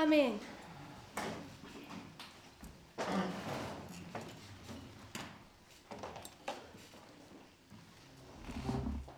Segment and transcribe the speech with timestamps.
[0.00, 0.40] Amém.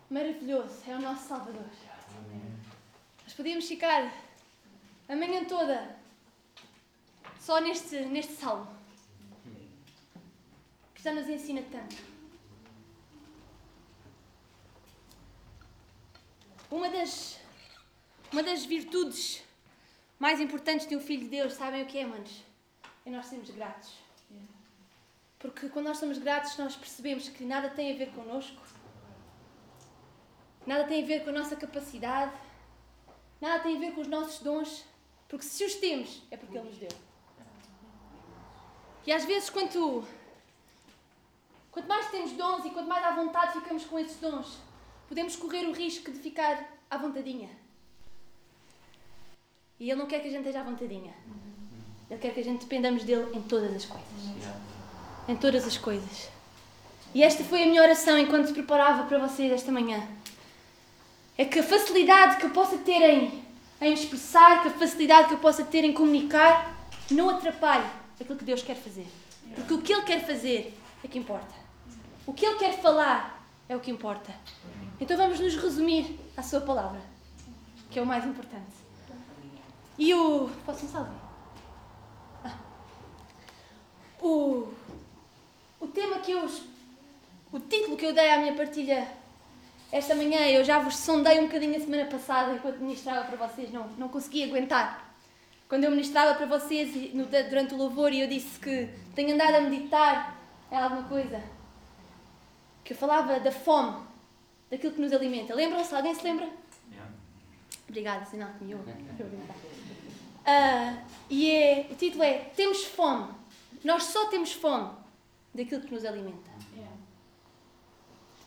[0.09, 1.69] Maravilhoso, é o nosso Salvador.
[3.23, 4.13] Nós podíamos ficar
[5.07, 5.95] a manhã toda
[7.39, 8.67] só neste, neste salmo,
[10.93, 11.95] que já nos ensina tanto.
[16.69, 17.39] Uma das,
[18.33, 19.42] uma das virtudes
[20.23, 22.33] mais importantes de um filho de Deus, sabem o que é, manos?
[23.05, 23.91] É nós sermos gratos.
[25.37, 28.61] Porque quando nós somos gratos, nós percebemos que nada tem a ver connosco,
[30.65, 32.31] nada tem a ver com a nossa capacidade,
[33.41, 34.85] nada tem a ver com os nossos dons,
[35.27, 36.95] porque se os temos, é porque Ele nos deu.
[39.05, 40.07] E às vezes, quanto,
[41.69, 44.57] quanto mais temos dons e quanto mais à vontade ficamos com esses dons,
[45.09, 47.62] podemos correr o risco de ficar à vontadinha.
[49.83, 51.13] E Ele não quer que a gente esteja à vontadinha.
[52.09, 54.07] Ele quer que a gente dependamos dele em todas as coisas.
[55.27, 56.29] Em todas as coisas.
[57.13, 60.01] E esta foi a minha oração enquanto se preparava para vocês esta manhã.
[61.37, 63.43] É que a facilidade que eu possa ter em,
[63.81, 67.85] em expressar, que a facilidade que eu possa ter em comunicar, não atrapalhe
[68.17, 69.05] aquilo que Deus quer fazer.
[69.53, 71.53] Porque o que Ele quer fazer é que importa.
[72.25, 74.33] O que Ele quer falar é o que importa.
[75.01, 77.01] Então vamos nos resumir à Sua palavra,
[77.91, 78.82] que é o mais importante.
[79.97, 80.49] E o.
[80.65, 81.13] Posso salvar?
[82.43, 82.57] Ah.
[84.21, 84.71] O.
[85.79, 86.49] O tema que eu.
[87.51, 89.07] O título que eu dei à minha partilha
[89.93, 93.71] esta manhã, eu já vos sondei um bocadinho a semana passada enquanto ministrava para vocês,
[93.71, 95.13] não, não consegui aguentar.
[95.69, 97.11] Quando eu ministrava para vocês
[97.47, 100.35] durante o louvor e eu disse que tenho andado a meditar
[100.71, 101.39] em alguma coisa,
[102.83, 104.03] que eu falava da fome,
[104.71, 105.53] daquilo que nos alimenta.
[105.53, 105.93] Lembram-se?
[105.93, 106.49] Alguém se lembra?
[107.93, 108.89] Obrigada, sinal que me ouve.
[108.89, 108.95] Uh,
[111.29, 113.31] e é, o título é Temos fome.
[113.83, 114.89] Nós só temos fome
[115.53, 116.49] daquilo que nos alimenta.
[116.75, 116.91] Yeah.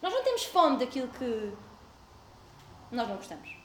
[0.02, 1.52] Nós não temos fome daquilo que
[2.90, 3.56] nós não gostamos.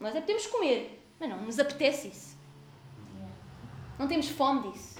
[0.00, 2.34] Nós é podemos comer, mas não nos apetece isso.
[3.14, 3.34] Yeah.
[3.98, 4.98] Não temos fome disso.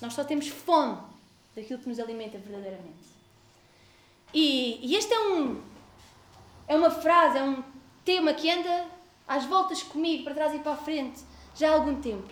[0.00, 1.00] Nós só temos fome
[1.54, 3.12] daquilo que nos alimenta verdadeiramente.
[4.34, 5.62] E, e este é um
[6.66, 7.71] é uma frase, é um
[8.04, 8.86] tema que anda
[9.26, 11.22] às voltas comigo, para trás e para a frente,
[11.54, 12.28] já há algum tempo.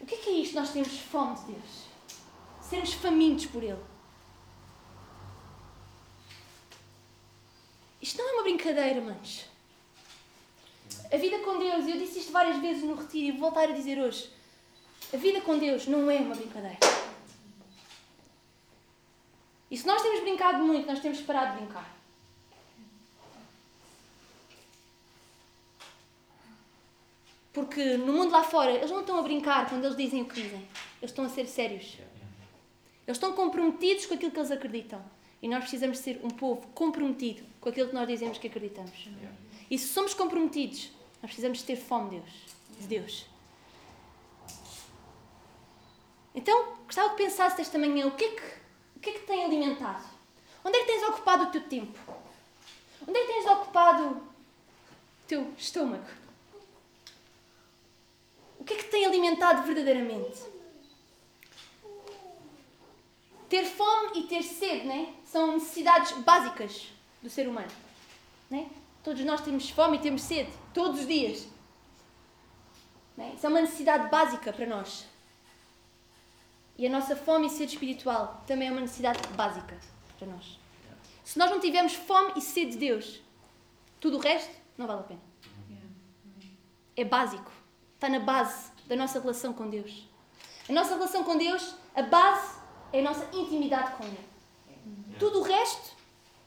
[0.00, 0.54] O que é que é isto?
[0.54, 1.84] Nós temos fome de Deus.
[2.60, 3.82] Sermos famintos por Ele.
[8.02, 9.46] Isto não é uma brincadeira, manos.
[11.10, 13.72] A vida com Deus, eu disse isto várias vezes no retiro e vou voltar a
[13.72, 14.30] dizer hoje.
[15.12, 16.78] A vida com Deus não é uma brincadeira.
[19.70, 21.93] E se nós temos brincado muito, nós temos parado de brincar.
[27.54, 30.42] Porque no mundo lá fora, eles não estão a brincar quando eles dizem o que
[30.42, 30.68] dizem.
[31.00, 31.96] Eles estão a ser sérios.
[33.06, 35.00] Eles estão comprometidos com aquilo que eles acreditam.
[35.40, 39.08] E nós precisamos ser um povo comprometido com aquilo que nós dizemos que acreditamos.
[39.70, 40.90] E se somos comprometidos,
[41.22, 42.32] nós precisamos ter fome de Deus.
[42.80, 43.26] De Deus.
[46.34, 48.42] Então, gostava que pensasse esta manhã o que, é que,
[48.96, 50.02] o que é que tem alimentado?
[50.64, 52.00] Onde é que tens ocupado o teu tempo?
[53.06, 54.22] Onde é que tens ocupado o
[55.28, 56.23] teu estômago?
[58.64, 60.42] O que é que tem alimentado verdadeiramente?
[63.46, 65.12] Ter fome e ter sede né?
[65.22, 66.88] são necessidades básicas
[67.22, 67.70] do ser humano.
[68.48, 68.70] Né?
[69.02, 71.46] Todos nós temos fome e temos sede, todos os dias.
[73.18, 73.34] Né?
[73.36, 75.04] Isso é uma necessidade básica para nós.
[76.78, 79.78] E a nossa fome e sede espiritual também é uma necessidade básica
[80.18, 80.58] para nós.
[81.22, 83.20] Se nós não tivermos fome e sede de Deus,
[84.00, 85.20] tudo o resto não vale a pena.
[86.96, 87.63] É básico.
[88.04, 90.06] Está na base da nossa relação com Deus.
[90.68, 92.58] A nossa relação com Deus, a base
[92.92, 94.18] é a nossa intimidade com Ele.
[95.18, 95.96] Tudo o resto,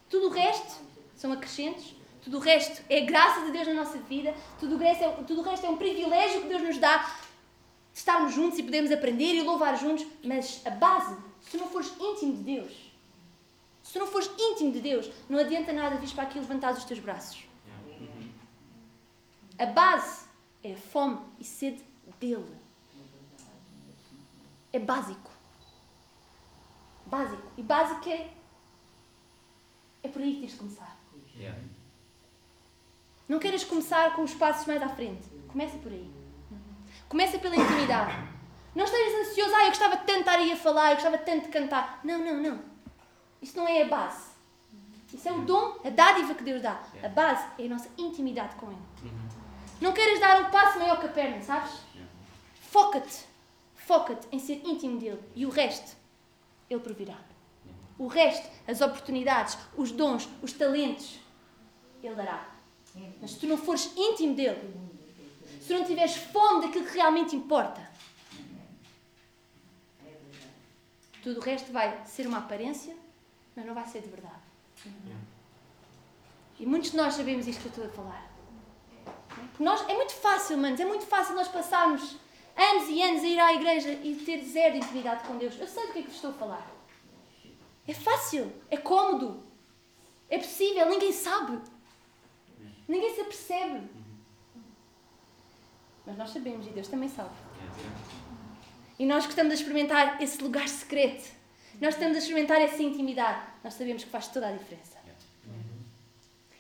[0.08, 0.80] tudo o resto
[1.16, 5.04] são acrescentos, tudo o resto é graça de Deus na nossa vida, tudo o resto
[5.04, 8.62] é, tudo o resto é um privilégio que Deus nos dá de estarmos juntos e
[8.62, 12.72] podemos aprender e louvar juntos, mas a base, se não fores íntimo de Deus,
[13.82, 17.00] se não fores íntimo de Deus, não adianta nada vir para aqui levantar os teus
[17.00, 17.46] braços.
[19.58, 20.27] A base
[20.68, 21.84] é a fome e sede
[22.20, 22.56] dele.
[24.74, 25.32] É básico.
[27.06, 27.44] Básico.
[27.58, 28.30] E básico é.
[30.04, 30.98] É por aí que tens de começar.
[31.36, 31.60] Yeah.
[33.28, 35.28] Não queiras começar com os passos mais à frente.
[35.48, 36.10] Começa por aí.
[37.08, 38.14] Começa pela intimidade.
[38.76, 41.46] Não estejas ansioso, ah, eu gostava tanto de estar aí a falar, eu gostava tanto
[41.46, 42.00] de cantar.
[42.04, 42.60] Não, não, não.
[43.42, 44.28] Isso não é a base.
[45.14, 46.82] Isso é o dom, a dádiva que Deus dá.
[47.02, 48.82] A base é a nossa intimidade com Ele.
[49.80, 51.72] Não queiras dar um passo maior que a perna, sabes?
[52.62, 53.26] Foca-te.
[53.76, 55.22] Foca-te em ser íntimo dele.
[55.36, 55.96] E o resto,
[56.70, 57.18] ele provirá.
[57.98, 61.20] O resto, as oportunidades, os dons, os talentos,
[62.04, 62.50] ele dará.
[63.22, 64.74] Mas se tu não fores íntimo dele,
[65.62, 67.88] se não tiveres fome daquilo que realmente importa,
[71.24, 72.96] tudo o resto vai ser uma aparência,
[73.56, 74.42] mas não vai ser de verdade.
[76.60, 78.27] E muitos de nós sabemos isto que eu estou a falar.
[79.50, 82.18] Porque nós, é muito fácil, manos, é muito fácil nós passarmos
[82.56, 85.58] anos e anos a ir à igreja e ter zero intimidade com Deus.
[85.60, 86.68] Eu sei do que é que vos estou a falar.
[87.88, 89.44] É fácil, é cômodo,
[90.30, 91.60] é possível, ninguém sabe.
[92.88, 93.88] Ninguém se apercebe.
[96.06, 97.36] Mas nós sabemos e Deus também sabe.
[99.00, 101.32] E nós gostamos de experimentar esse lugar secreto.
[101.80, 103.42] Nós estamos a experimentar essa intimidade.
[103.64, 104.98] Nós sabemos que faz toda a diferença.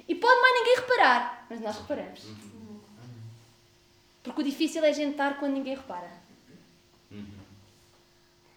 [0.07, 2.21] E pode mais ninguém reparar, mas nós reparamos.
[4.27, 6.11] Porque o difícil é jantar quando ninguém repara.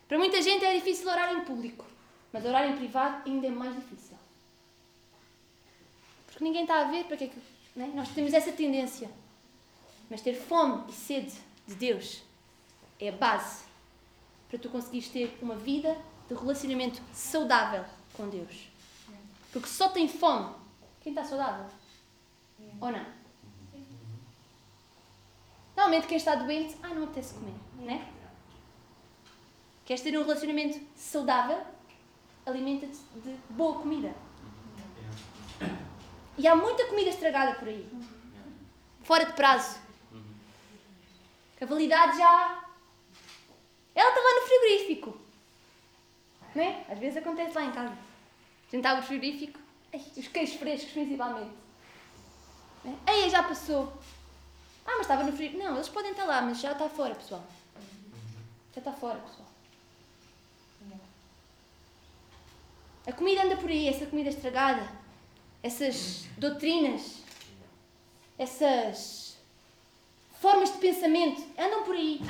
[0.09, 1.87] Para muita gente é difícil orar em público,
[2.33, 4.19] mas orar em privado ainda é mais difícil.
[6.27, 7.39] Porque ninguém está a ver para que é que.
[7.77, 7.93] Né?
[7.95, 9.09] Nós temos essa tendência.
[10.11, 11.33] Mas ter fome e sede
[11.69, 12.23] de Deus
[12.99, 13.63] é a base
[14.49, 15.97] para tu conseguires ter uma vida
[16.29, 17.85] de relacionamento saudável
[18.15, 18.69] com Deus.
[19.53, 20.53] Porque só tem fome
[21.01, 21.67] quem está saudável.
[22.81, 23.20] Ou não?
[25.81, 28.07] Normalmente quem está doente, ah, não apetece comer, né?
[29.87, 31.59] Queres ter um relacionamento saudável?
[32.45, 34.15] Alimenta-te de boa comida.
[36.37, 37.89] E há muita comida estragada por aí.
[39.03, 39.79] Fora de prazo.
[41.59, 42.65] A validade já.
[43.95, 45.19] Ela está lá no frigorífico.
[46.55, 46.85] Não é?
[46.91, 47.97] Às vezes acontece lá em casa.
[48.69, 49.59] A gente abre o frigorífico,
[49.95, 51.53] ai, os queijos frescos principalmente.
[52.85, 53.11] É?
[53.11, 53.91] Aí já passou.
[54.91, 55.63] Ah, mas estava no frigorífico.
[55.63, 57.45] Não, eles podem estar lá, mas já está fora, pessoal.
[58.75, 59.47] Já está fora, pessoal.
[63.07, 64.87] A comida anda por aí, essa comida estragada,
[65.63, 67.19] essas doutrinas,
[68.37, 69.37] essas
[70.41, 72.21] formas de pensamento andam por aí,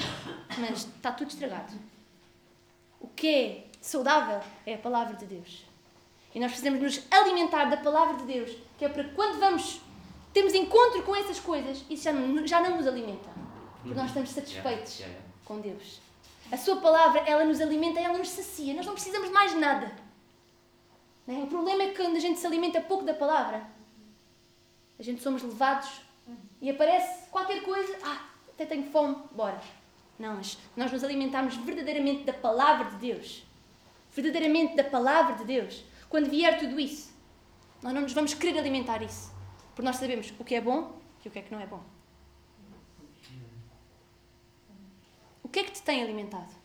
[0.59, 1.73] mas está tudo estragado.
[3.01, 5.65] O que é saudável é a palavra de Deus.
[6.35, 9.81] E nós precisamos nos alimentar da palavra de Deus, que é para quando vamos
[10.33, 13.31] temos encontro com essas coisas, isso já não, já não nos alimenta.
[13.83, 15.03] Porque nós estamos satisfeitos
[15.45, 16.01] com Deus.
[16.53, 18.75] A sua palavra, ela nos alimenta, ela nos sacia.
[18.75, 19.93] Nós não precisamos de mais nada.
[21.27, 21.33] É?
[21.33, 23.65] O problema é que quando a gente se alimenta pouco da palavra,
[24.99, 26.03] a gente somos levados
[26.61, 29.61] e aparece qualquer coisa, ah, até tenho fome, bora.
[30.19, 33.45] Não, mas nós nos alimentarmos verdadeiramente da palavra de Deus,
[34.13, 37.15] verdadeiramente da palavra de Deus, quando vier tudo isso,
[37.83, 39.33] nós não nos vamos querer alimentar isso,
[39.75, 41.83] porque nós sabemos o que é bom e o que é que não é bom.
[45.43, 46.61] O que é que te tem alimentado?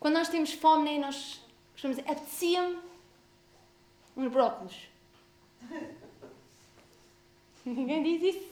[0.00, 1.40] Quando nós temos fome, nem nós
[1.72, 2.78] costumamos dizer, apetecia-me
[4.16, 4.88] uns brócolos.
[7.64, 8.50] Ninguém diz isso.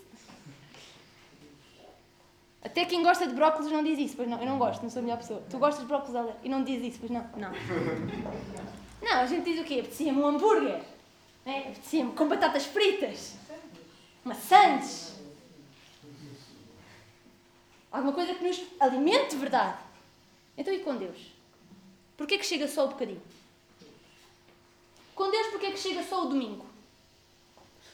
[2.63, 5.01] Até quem gosta de brócolis não diz isso, pois não, eu não gosto, não sou
[5.01, 5.43] a melhor pessoa.
[5.49, 6.33] Tu gostas de brócolis Ale?
[6.43, 7.29] e não diz isso, pois não?
[7.37, 7.53] Não.
[9.01, 9.75] Não, a gente diz o quê?
[9.75, 10.83] Apetecia-me um hambúrguer.
[11.47, 11.59] É?
[11.61, 13.37] Apetecia-me com batatas fritas.
[14.25, 15.15] Maçãs.
[17.93, 19.79] Alguma coisa que nos alimente de verdade.
[20.57, 21.33] Então e com Deus?
[22.17, 23.23] Porquê que chega só o bocadinho?
[25.15, 26.67] Com Deus porquê que chega só o domingo?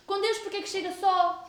[0.06, 1.43] Com Deus porquê que chega só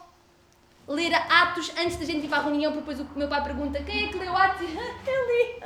[0.88, 3.82] ler Atos antes da gente ir para a reunião, porque depois o meu pai pergunta
[3.82, 4.68] quem é que leu Atos?
[4.70, 5.60] Eu li.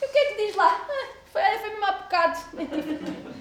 [0.00, 0.86] E o que é que diz lá?
[1.32, 2.38] Foi, foi mesmo há bocado.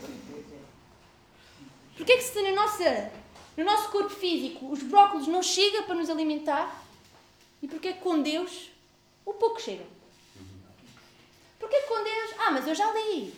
[1.96, 3.12] Porquê que se na nossa,
[3.56, 6.82] no nosso corpo físico os brócolos não chegam para nos alimentar?
[7.62, 8.70] E porquê que com Deus
[9.26, 9.86] o pouco chega?
[11.60, 12.32] Porquê que com Deus?
[12.40, 13.34] Ah, mas eu já li.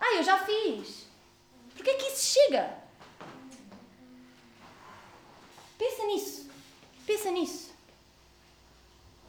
[0.00, 1.06] Ah, eu já fiz.
[1.74, 2.78] Porquê que isso chega?
[5.78, 6.50] Pensa nisso.
[7.06, 7.70] Pensa nisso.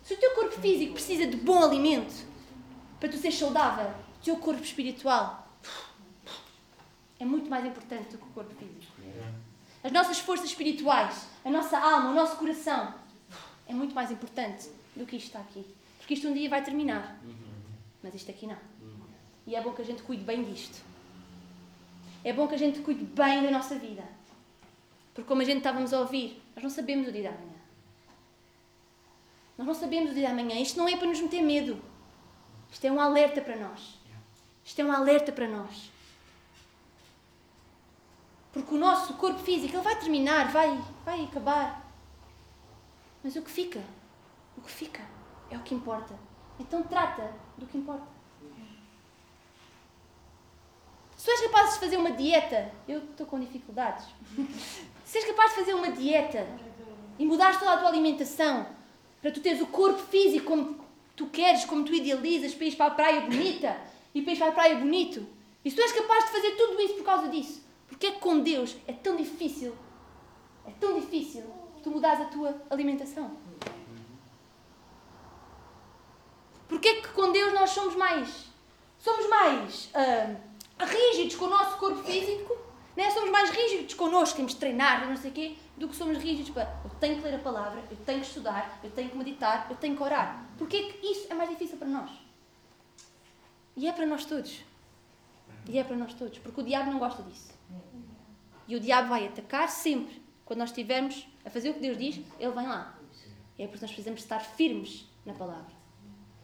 [0.03, 2.25] Se o teu corpo físico precisa de bom alimento
[2.99, 3.89] para tu ser saudável,
[4.19, 5.47] o teu corpo espiritual
[7.19, 8.91] é muito mais importante do que o corpo físico.
[9.83, 12.93] As nossas forças espirituais, a nossa alma, o nosso coração
[13.67, 15.65] é muito mais importante do que isto está aqui.
[15.99, 17.17] Porque isto um dia vai terminar.
[18.01, 18.57] Mas isto aqui não.
[19.45, 20.81] E é bom que a gente cuide bem disto.
[22.23, 24.03] É bom que a gente cuide bem da nossa vida.
[25.19, 27.59] Porque como a gente estávamos a ouvir, nós não sabemos o dia da manhã.
[29.57, 30.57] Nós não sabemos o dia de amanhã.
[30.61, 31.77] Isto não é para nos meter medo.
[32.71, 33.99] Isto é um alerta para nós.
[34.63, 35.91] Isto é um alerta para nós.
[38.53, 41.85] Porque o nosso corpo físico, ele vai terminar, vai, vai acabar.
[43.21, 43.83] Mas o que fica,
[44.57, 45.03] o que fica
[45.51, 46.17] é o que importa.
[46.57, 48.07] Então trata do que importa.
[51.17, 54.05] Se tu és capaz de fazer uma dieta, eu estou com dificuldades.
[55.09, 56.47] Se és capaz de fazer uma dieta
[57.17, 58.67] e mudares toda a tua alimentação
[59.19, 60.85] para tu teres o corpo físico como
[61.15, 63.75] tu queres, como tu idealizas, para ir para a praia bonita
[64.13, 65.25] e para ir para a praia bonito,
[65.65, 68.19] e se tu és capaz de fazer tudo isso por causa disso, porque é que
[68.19, 69.75] com Deus é tão difícil,
[70.63, 71.43] é tão difícil
[71.81, 73.31] tu mudares a tua alimentação?
[76.67, 78.45] Porque é que com Deus nós somos mais,
[78.99, 80.37] somos mais uh,
[80.85, 82.68] rígidos com o nosso corpo físico,
[82.99, 83.11] né?
[83.11, 86.51] somos mais rígidos connosco, temos de treinar, não sei o quê, do que somos rígidos
[86.51, 89.67] para eu tenho que ler a palavra, eu tenho que estudar, eu tenho que meditar,
[89.69, 90.45] eu tenho que orar.
[90.57, 92.11] Porquê é que isso é mais difícil para nós?
[93.77, 94.61] E é para nós todos.
[95.69, 97.53] E é para nós todos, porque o diabo não gosta disso.
[98.67, 100.21] E o diabo vai atacar sempre.
[100.43, 102.97] Quando nós estivermos a fazer o que Deus diz, ele vem lá.
[103.57, 105.71] É porque nós precisamos estar firmes na palavra.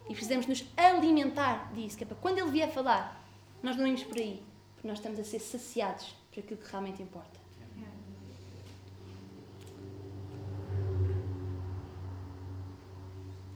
[0.08, 3.22] E precisamos nos alimentar disso, que é para quando ele vier falar,
[3.62, 4.42] nós não irmos por aí,
[4.74, 7.46] porque nós estamos a ser saciados por aquilo que realmente importa.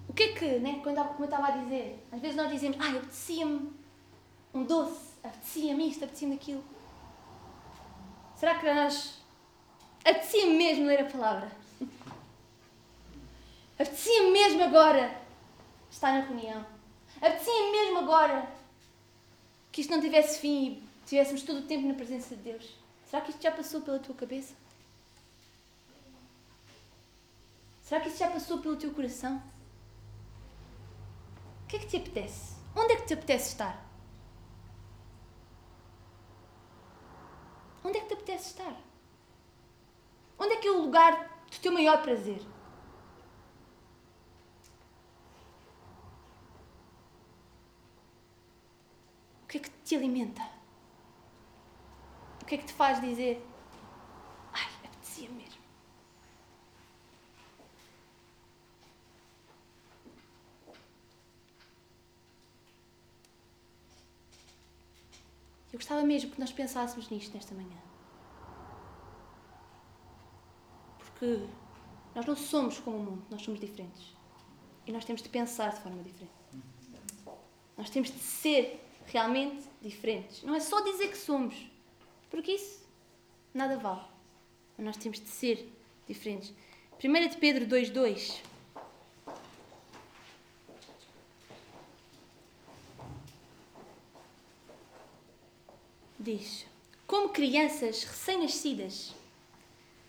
[0.09, 2.77] O que é que, né, quando, como eu estava a dizer, às vezes nós dizemos,
[2.81, 3.73] ah, apetecia-me
[4.53, 6.65] um doce, apetecia-me isto, apetecia-me aquilo.
[8.35, 9.21] Será que nós
[10.01, 11.51] apetecia-me mesmo ler a palavra?
[13.79, 15.23] Apetecia-me mesmo agora
[15.91, 16.67] estar na reunião?
[17.17, 18.47] Apetecia-me mesmo agora
[19.73, 22.77] que isto não tivesse fim tivéssemos todo o tempo na presença de Deus?
[23.07, 24.55] Será que isto já passou pela tua cabeça?
[27.83, 29.43] Será que isto já passou pelo teu coração?
[31.65, 32.55] O que é que te apetece?
[32.77, 33.85] Onde é que te apetece estar?
[37.83, 38.77] Onde é que te apetece estar?
[40.39, 42.41] Onde é que é o lugar do teu maior prazer?
[49.43, 50.50] O que é que te alimenta?
[52.51, 53.41] Que é que te faz dizer
[54.53, 55.63] ai, apetecia mesmo?
[65.73, 67.79] Eu gostava mesmo que nós pensássemos nisto nesta manhã.
[70.99, 71.47] Porque
[72.17, 74.13] nós não somos como o mundo, nós somos diferentes.
[74.89, 76.33] E nós temos de pensar de forma diferente.
[77.77, 80.43] Nós temos de ser realmente diferentes.
[80.43, 81.70] Não é só dizer que somos,
[82.31, 82.81] porque isso
[83.53, 84.05] nada vale.
[84.79, 85.71] Nós temos de ser
[86.09, 86.55] diferentes.
[87.03, 88.41] 1 de Pedro 2,2
[96.19, 96.67] diz:
[97.07, 99.15] Como crianças recém-nascidas,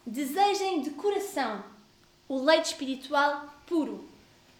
[0.05, 1.63] desejem de coração
[2.27, 4.07] o leite espiritual puro,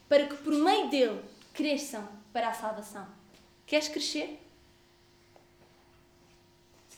[0.10, 1.22] para que por meio dele
[1.54, 3.08] cresçam para a salvação.
[3.66, 4.40] Queres crescer?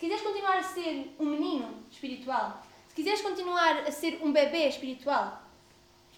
[0.04, 4.68] Se quiseres continuar a ser um menino espiritual, se quiseres continuar a ser um bebê
[4.68, 5.42] espiritual,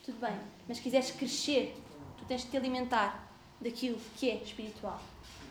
[0.04, 0.36] tudo bem,
[0.68, 1.78] mas se quiseres crescer,
[2.18, 3.30] tu tens de te alimentar
[3.62, 5.00] daquilo que é espiritual.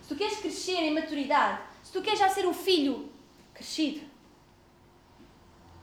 [0.03, 3.09] Se tu queres crescer em maturidade, se tu queres já ser um filho
[3.55, 4.05] crescido,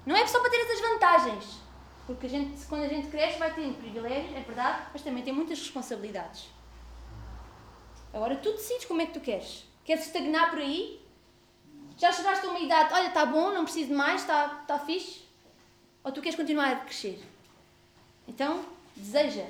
[0.05, 1.57] não é só para ter essas vantagens.
[2.05, 5.31] Porque a gente, quando a gente cresce, vai ter privilégios, é verdade, mas também tem
[5.31, 6.49] muitas responsabilidades.
[8.13, 9.65] Agora tu decides como é que tu queres.
[9.85, 11.01] Queres estagnar por aí?
[12.01, 15.21] Já chegaste a uma idade, olha, está bom, não preciso de mais, está, está fixe?
[16.03, 17.23] Ou tu queres continuar a crescer?
[18.27, 18.65] Então,
[18.95, 19.45] deseja.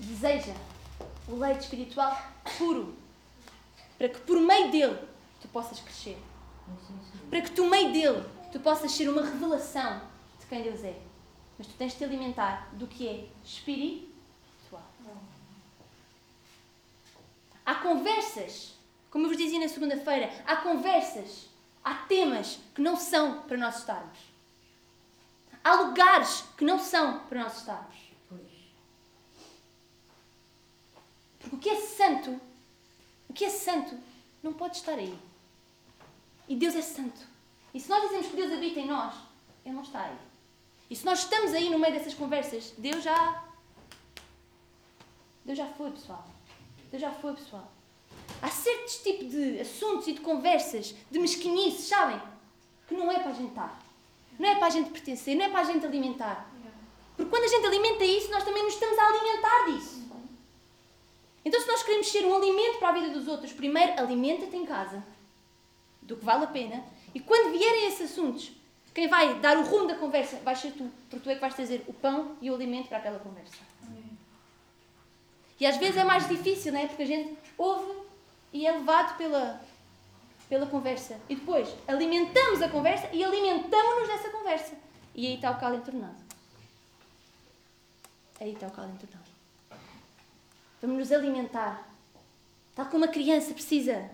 [0.00, 0.52] Deseja
[1.28, 2.20] o leite espiritual
[2.58, 2.96] puro
[3.96, 4.98] para que por meio dele
[5.40, 6.18] tu possas crescer.
[7.30, 10.00] Para que por meio dele tu possas ser uma revelação
[10.40, 10.98] de quem Deus é.
[11.56, 14.82] Mas tu tens de te alimentar do que é espiritual.
[17.64, 18.75] Há conversas,
[19.16, 21.46] como eu vos dizia na segunda-feira, há conversas,
[21.82, 24.18] há temas que não são para nós estarmos.
[25.64, 27.96] Há lugares que não são para nós estarmos.
[31.38, 32.38] Porque o que é santo
[33.26, 33.98] o que é santo
[34.42, 35.18] não pode estar aí.
[36.46, 37.26] E Deus é santo.
[37.72, 39.14] E se nós dizemos que Deus habita em nós,
[39.64, 40.18] Ele não está aí.
[40.90, 43.44] E se nós estamos aí no meio dessas conversas, Deus já.
[45.42, 46.28] Deus já foi, pessoal.
[46.90, 47.75] Deus já foi, pessoal.
[48.42, 52.20] Há certos tipos de assuntos e de conversas, de mesquinices, sabem?
[52.86, 53.82] Que não é para a gente estar.
[54.38, 56.48] Não é para a gente pertencer, não é para a gente alimentar.
[57.16, 60.06] Porque Porque quando a gente alimenta isso, nós também nos estamos a alimentar disso.
[61.44, 64.66] Então, se nós queremos ser um alimento para a vida dos outros, primeiro alimenta-te em
[64.66, 65.02] casa,
[66.02, 68.52] do que vale a pena, e quando vierem esses assuntos,
[68.92, 71.54] quem vai dar o rumo da conversa vai ser tu, porque tu é que vais
[71.54, 73.58] trazer o pão e o alimento para aquela conversa.
[75.58, 76.86] E às vezes é mais difícil, não é?
[76.86, 78.05] Porque a gente ouve
[78.56, 79.60] e é levado pela,
[80.48, 81.20] pela conversa.
[81.28, 84.74] E depois alimentamos a conversa e alimentamos-nos dessa conversa.
[85.14, 86.16] E aí está o caldo entornado.
[88.40, 89.30] Aí está o caldo entornado.
[90.80, 91.86] Vamos nos alimentar.
[92.74, 94.10] Tal como uma criança precisa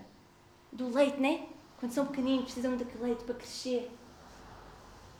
[0.73, 1.47] do leite, né?
[1.79, 3.89] Quando são pequeninos, precisam daquele leite para crescer.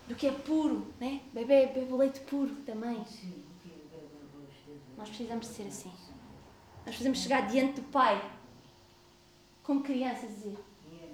[0.06, 1.22] Do que é puro, né?
[1.32, 3.06] Bebê bebe o leite puro da mãe.
[4.98, 5.92] Nós precisamos ser assim.
[6.86, 8.22] Nós precisamos chegar diante do Pai,
[9.64, 10.58] como crianças, dizer: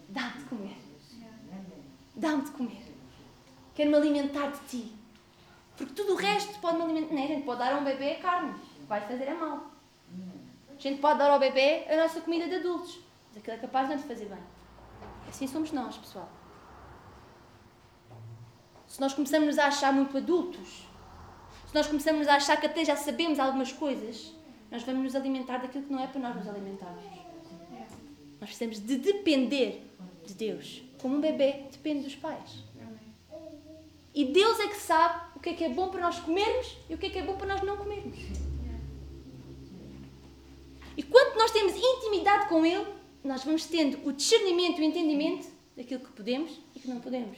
[0.10, 0.78] Dá-me de comer.
[2.16, 2.96] Dá-me de comer.
[3.76, 4.94] Quero-me alimentar de ti.
[5.78, 7.14] Porque tudo o resto pode-me alimentar.
[7.14, 8.54] Não, a gente pode dar a um bebê carne,
[8.88, 9.72] vai fazer a mal.
[10.78, 13.88] A gente pode dar ao bebê a nossa comida de adultos, mas aquilo é capaz
[13.88, 14.40] de não te fazer bem.
[15.28, 16.30] Assim somos nós, pessoal.
[18.88, 20.88] Se nós começamos a achar muito adultos,
[21.68, 24.34] se nós começamos a achar que até já sabemos algumas coisas,
[24.72, 27.19] nós vamos nos alimentar daquilo que não é para nós nos alimentarmos.
[28.40, 29.84] Nós precisamos de depender
[30.26, 32.64] de Deus, como um bebê depende dos pais.
[34.14, 36.96] E Deus é que sabe o que é que é bom para nós comermos e
[36.96, 38.18] o que é que é bom para nós não comermos.
[40.98, 42.86] E quando nós temos intimidade com Ele,
[43.24, 47.38] nós vamos tendo o discernimento e o entendimento daquilo que podemos e que não podemos.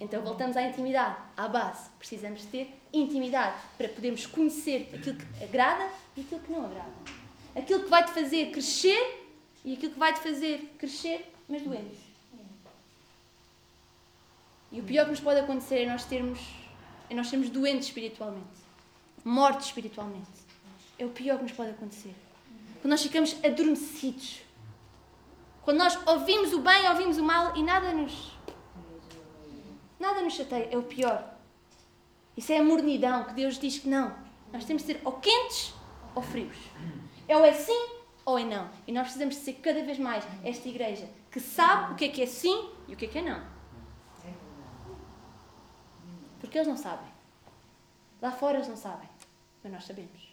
[0.00, 1.90] Então voltamos à intimidade, à base.
[1.98, 7.17] Precisamos ter intimidade para podermos conhecer aquilo que agrada e aquilo que não agrada.
[7.58, 9.26] Aquilo que vai te fazer crescer
[9.64, 11.98] e aquilo que vai te fazer crescer, mas doentes.
[14.70, 16.40] E o pior que nos pode acontecer é nós termos,
[17.08, 18.46] é nós sermos doentes espiritualmente,
[19.24, 20.28] mortos espiritualmente.
[20.98, 22.14] É o pior que nos pode acontecer.
[22.80, 24.40] Quando nós ficamos adormecidos.
[25.62, 28.38] Quando nós ouvimos o bem, ouvimos o mal e nada nos
[29.98, 31.34] nada nos chateia, é o pior.
[32.36, 34.14] Isso é a mornidão que Deus diz que não.
[34.52, 35.74] Nós temos de ser ou quentes
[36.14, 36.56] ou frios.
[37.28, 37.90] É ou é sim
[38.24, 38.68] ou é não.
[38.86, 42.22] E nós precisamos ser cada vez mais esta igreja que sabe o que é que
[42.22, 43.58] é sim e o que é que é não.
[46.40, 47.08] Porque eles não sabem.
[48.22, 49.08] Lá fora eles não sabem.
[49.62, 50.28] Mas nós sabemos.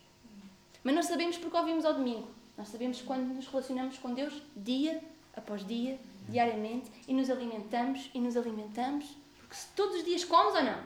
[0.84, 2.27] Mas nós sabemos porque ouvimos ao domingo.
[2.58, 5.01] Nós sabemos quando nos relacionamos com Deus dia
[5.36, 9.17] após dia, diariamente, e nos alimentamos e nos alimentamos.
[9.39, 10.79] Porque se todos os dias comes ou não?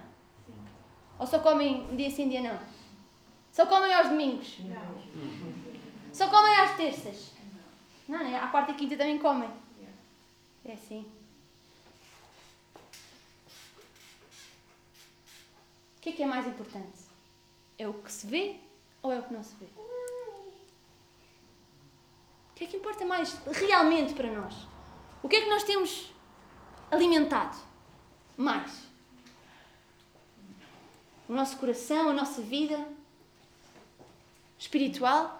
[1.19, 2.59] Ou só comem um dia sim, dia não?
[3.51, 4.57] Só comem aos domingos?
[4.59, 5.28] Não.
[6.19, 7.31] Só comem às terças?
[8.05, 9.49] Não, não, à quarta e quinta também comem.
[10.65, 11.09] É assim.
[15.95, 16.99] O que é que é mais importante?
[17.77, 18.57] É o que se vê
[19.01, 19.67] ou é o que não se vê?
[19.77, 20.51] O
[22.53, 24.67] que é que importa mais realmente para nós?
[25.23, 26.11] O que é que nós temos
[26.91, 27.57] alimentado
[28.35, 28.89] mais?
[31.29, 32.85] o nosso coração, a nossa vida
[34.57, 35.38] espiritual,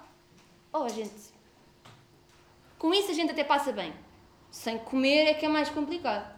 [0.73, 1.11] oh, a gente.
[2.77, 3.93] Com isso a gente até passa bem.
[4.51, 6.33] Sem comer é que é mais complicado.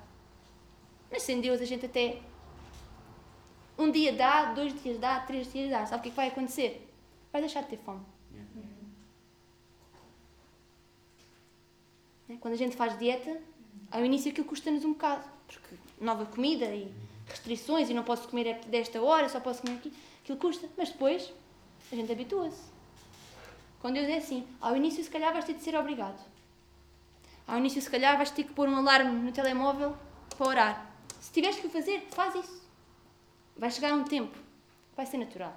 [1.10, 2.22] Mas sem Deus a gente até.
[3.78, 5.86] Um dia dá, dois dias dá, três dias dá.
[5.86, 6.88] Sabe o que, é que vai acontecer?
[7.32, 8.02] Vai deixar de ter fome.
[12.32, 12.38] Né?
[12.40, 13.42] Quando a gente faz dieta,
[13.92, 15.24] ao início aquilo custa-nos um bocado.
[15.48, 16.94] Porque nova comida e
[17.28, 20.68] restrições e não posso comer desta hora, só posso comer aqui, aquilo custa.
[20.78, 21.32] Mas depois
[21.92, 22.71] a gente habitua-se.
[23.82, 24.48] Com Deus é assim.
[24.60, 26.20] Ao início, se calhar, vais ter de ser obrigado.
[27.48, 29.96] Ao início, se calhar, vais ter que pôr um alarme no telemóvel
[30.38, 30.92] para orar.
[31.20, 32.62] Se tiveres que o fazer, faz isso.
[33.58, 34.38] Vai chegar um tempo.
[34.96, 35.56] Vai ser natural.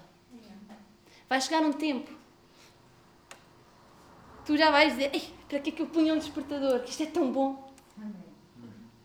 [1.28, 2.10] Vai chegar um tempo.
[4.44, 6.82] Tu já vais dizer: Ei, para que é que eu punha um despertador?
[6.86, 7.72] Isto é tão bom.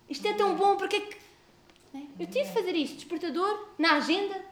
[0.10, 1.20] Isto é tão bom, para que é que
[1.94, 2.08] né?
[2.20, 4.44] Eu tive de fazer isto, despertador, na agenda.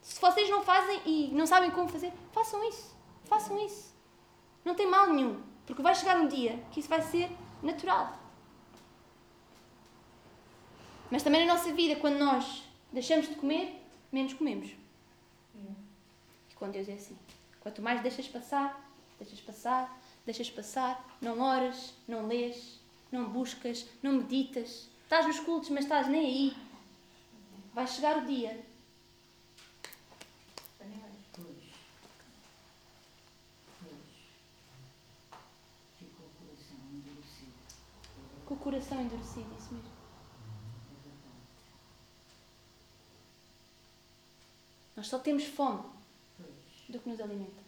[0.00, 2.95] Se vocês não fazem e não sabem como fazer, façam isso.
[3.26, 3.94] Façam isso.
[4.64, 5.40] Não tem mal nenhum.
[5.66, 7.30] Porque vai chegar um dia que isso vai ser
[7.62, 8.18] natural.
[11.10, 14.70] Mas também na nossa vida, quando nós deixamos de comer, menos comemos.
[16.50, 17.16] E com Deus é assim.
[17.60, 22.80] Quanto mais deixas passar, deixas passar, deixas passar, não oras, não lês,
[23.12, 26.56] não buscas, não meditas, Estás nos cultos, mas estás nem aí.
[27.72, 28.60] Vai chegar o dia.
[38.44, 39.90] Com o coração endurecido, isso mesmo.
[44.94, 45.82] Nós só temos fome
[46.90, 47.64] do que nos alimenta.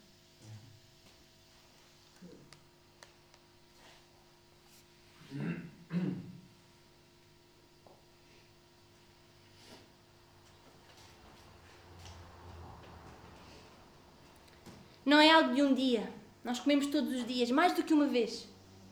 [15.06, 16.12] Não é algo de um dia.
[16.44, 18.46] Nós comemos todos os dias, mais do que uma vez.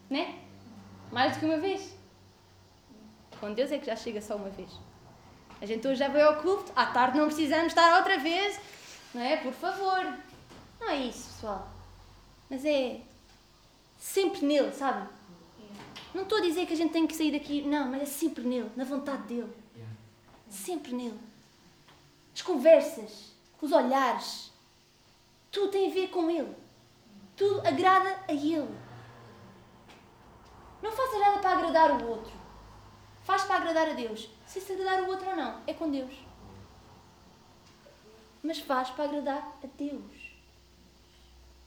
[0.08, 0.42] Né?
[1.12, 1.95] Mais do que uma vez.
[3.40, 4.70] Com Deus é que já chega só uma vez.
[5.60, 8.60] A gente hoje já veio ao culto, à tarde não precisamos estar outra vez.
[9.14, 9.36] Não é?
[9.36, 10.04] Por favor.
[10.80, 11.68] Não é isso, pessoal.
[12.50, 13.00] Mas é
[13.96, 15.08] sempre nele, sabe?
[16.14, 18.44] Não estou a dizer que a gente tem que sair daqui, não, mas é sempre
[18.44, 19.52] nele, na vontade dele.
[20.48, 21.18] Sempre nele.
[22.34, 24.52] As conversas, os olhares,
[25.50, 26.54] tudo tem a ver com ele.
[27.36, 28.74] Tudo agrada a ele.
[30.82, 32.32] Não faça nada para agradar o outro.
[33.26, 34.28] Faz para agradar a Deus.
[34.46, 36.14] Se se agradar o outro ou não, é com Deus.
[38.40, 40.30] Mas faz para agradar a Deus.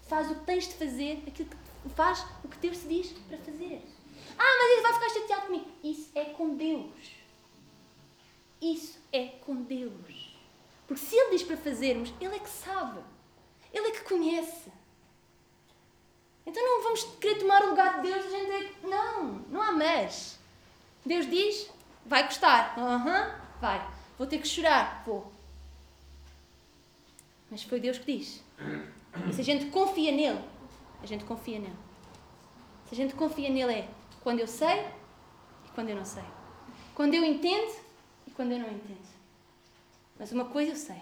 [0.03, 3.37] Faz o que tens de fazer, aquilo que faz o que Deus te diz para
[3.39, 3.85] fazer.
[4.37, 5.67] Ah, mas ele vai ficar chateado comigo.
[5.83, 7.11] Isso é com Deus.
[8.61, 10.37] Isso é com Deus.
[10.87, 13.01] Porque se Ele diz para fazermos, Ele é que sabe.
[13.73, 14.71] Ele é que conhece.
[16.45, 18.87] Então não vamos querer tomar o lugar de Deus, a gente é...
[18.87, 20.38] Não, não há mas.
[21.09, 21.67] Deus diz,
[22.05, 22.77] vai custar.
[22.77, 23.91] Aham, uhum, vai.
[24.15, 25.01] Vou ter que chorar.
[25.07, 25.31] Vou.
[27.49, 28.43] Mas foi Deus que diz.
[29.27, 30.39] E se a gente confia nele,
[31.01, 31.75] a gente confia nele.
[32.85, 33.89] Se a gente confia nele é
[34.21, 34.85] quando eu sei
[35.65, 36.23] e quando eu não sei.
[36.93, 37.75] Quando eu entendo
[38.27, 39.09] e quando eu não entendo.
[40.19, 41.01] Mas uma coisa eu sei.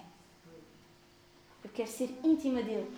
[1.66, 2.90] Eu quero ser íntima dele.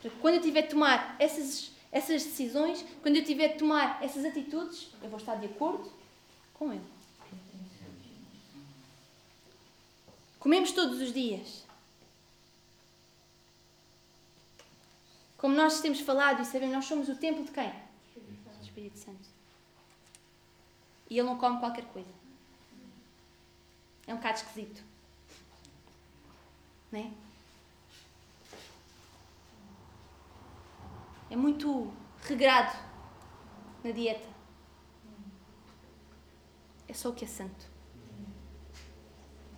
[0.00, 4.02] Para que quando eu tiver de tomar essas, essas decisões, quando eu tiver de tomar
[4.02, 5.94] essas atitudes, eu vou estar de acordo
[6.56, 6.96] com ele.
[10.38, 11.64] Comemos todos os dias.
[15.36, 17.70] Como nós temos falado e sabemos, nós somos o templo de quem?
[17.70, 19.28] Do Espírito Santo.
[21.10, 22.08] E ele não come qualquer coisa.
[24.06, 24.82] É um bocado esquisito.
[26.90, 27.10] Não é?
[31.30, 31.92] É muito
[32.22, 32.78] regrado
[33.84, 34.35] na dieta.
[36.88, 37.66] É só o que é santo.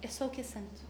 [0.01, 0.89] É só o que é santo.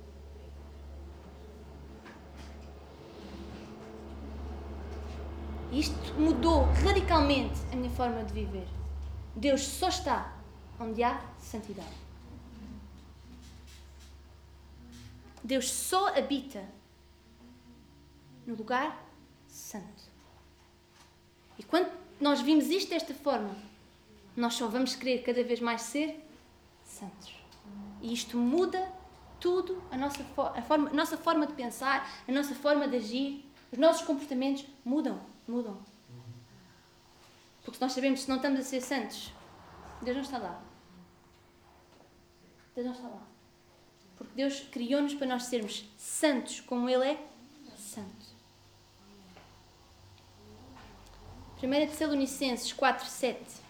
[5.72, 8.66] Isto mudou radicalmente a minha forma de viver.
[9.36, 10.36] Deus só está
[10.80, 12.08] onde há santidade.
[15.44, 16.64] Deus só habita
[18.46, 19.04] no lugar
[19.48, 20.04] santo.
[21.58, 23.54] E quando nós vimos isto desta forma,
[24.36, 26.27] nós só vamos querer cada vez mais ser
[26.98, 27.34] santos.
[28.00, 28.90] E isto muda
[29.40, 30.22] tudo, a nossa,
[30.54, 34.64] a forma, a nossa forma de pensar, a nossa forma de agir, os nossos comportamentos
[34.84, 35.78] mudam, mudam.
[37.64, 39.32] Porque nós sabemos que se não estamos a ser santos,
[40.02, 40.62] Deus não está lá.
[42.74, 43.22] Deus não está lá.
[44.16, 47.28] Porque Deus criou-nos para nós sermos santos como Ele é
[47.76, 48.26] santo.
[51.62, 53.67] 1 Tessalonicenses 4, 7.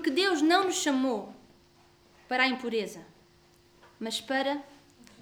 [0.00, 1.30] Porque Deus não nos chamou
[2.26, 3.04] para a impureza,
[3.98, 4.64] mas para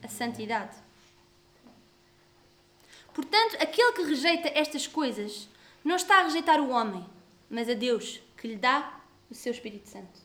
[0.01, 0.77] a santidade.
[3.13, 5.49] Portanto, aquele que rejeita estas coisas
[5.85, 7.05] não está a rejeitar o homem,
[7.51, 10.21] mas a Deus que lhe dá o seu Espírito Santo.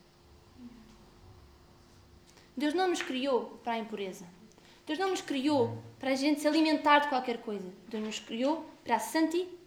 [2.55, 4.27] Deus não nos criou para a impureza.
[4.85, 7.73] Deus não nos criou para a gente se alimentar de qualquer coisa.
[7.87, 9.62] Deus nos criou para a santidade.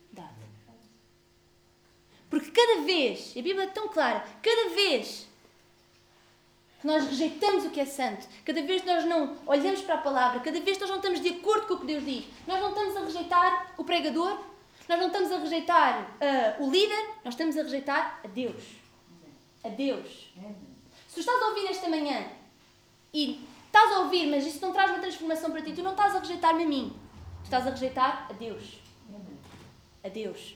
[2.28, 5.28] Porque cada vez, a Bíblia é tão clara, cada vez
[6.80, 9.98] que nós rejeitamos o que é santo, cada vez que nós não olhamos para a
[9.98, 12.60] palavra, cada vez que nós não estamos de acordo com o que Deus diz, nós
[12.60, 14.38] não estamos a rejeitar o pregador,
[14.88, 18.62] nós não estamos a rejeitar uh, o líder, nós estamos a rejeitar a Deus.
[19.64, 20.32] A Deus.
[21.08, 22.26] Se tu estás a ouvir esta manhã
[23.12, 26.14] e estás a ouvir, mas isso não traz uma transformação para ti, tu não estás
[26.14, 26.96] a rejeitar-me a mim,
[27.40, 28.80] tu estás a rejeitar a Deus.
[30.04, 30.54] A Deus.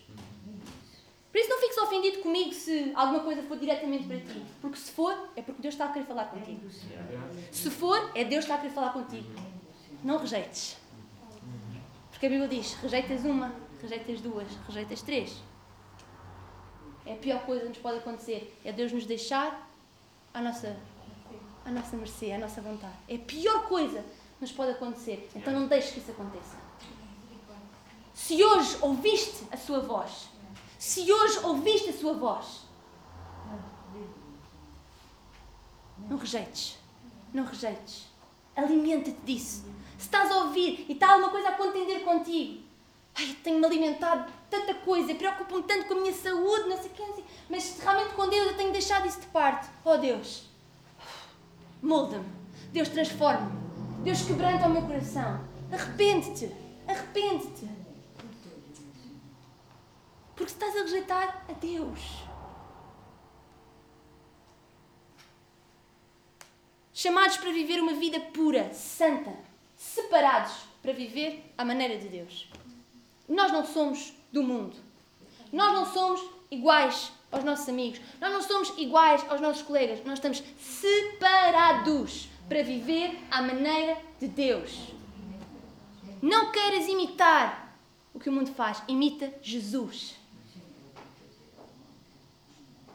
[1.31, 4.43] Por isso não fiques ofendido comigo se alguma coisa for diretamente para ti.
[4.61, 6.69] Porque se for, é porque Deus está a querer falar contigo.
[7.53, 9.29] Se for, é Deus que está a querer falar contigo.
[10.03, 10.77] Não rejeites.
[12.11, 15.37] Porque a Bíblia diz: rejeitas uma, rejeitas duas, rejeitas três.
[17.07, 18.59] É a pior coisa que nos pode acontecer.
[18.65, 19.71] É Deus nos deixar
[20.35, 20.77] à nossa,
[21.65, 22.95] à nossa mercê, à nossa vontade.
[23.09, 25.31] É a pior coisa que nos pode acontecer.
[25.35, 26.57] Então não deixes que isso aconteça.
[28.15, 30.29] Se hoje ouviste a sua voz,
[30.81, 32.63] se hoje ouviste a sua voz,
[36.09, 36.79] não rejeites.
[37.35, 38.07] Não rejeites.
[38.57, 39.67] Alimenta-te disso.
[39.99, 42.63] Se estás a ouvir e está alguma coisa a contender contigo,
[43.15, 46.95] ai, tenho-me alimentado de tanta coisa, preocupo-me tanto com a minha saúde, não sei o
[46.95, 49.69] quê, mas realmente com Deus eu tenho deixado isso de parte.
[49.85, 50.49] Oh Deus,
[51.83, 52.25] molda-me.
[52.73, 53.53] Deus transforma-me.
[54.03, 55.45] Deus quebranta o meu coração.
[55.71, 56.51] Arrepende-te.
[56.89, 57.80] Arrepende-te.
[60.41, 62.01] Porque estás a rejeitar a Deus.
[66.95, 69.37] Chamados para viver uma vida pura, santa,
[69.77, 72.49] separados para viver à maneira de Deus.
[73.29, 74.79] Nós não somos do mundo.
[75.53, 78.01] Nós não somos iguais aos nossos amigos.
[78.19, 80.03] Nós não somos iguais aos nossos colegas.
[80.07, 84.75] Nós estamos separados para viver à maneira de Deus.
[86.23, 87.77] Não queiras imitar
[88.15, 88.83] o que o mundo faz.
[88.89, 90.19] Imita Jesus.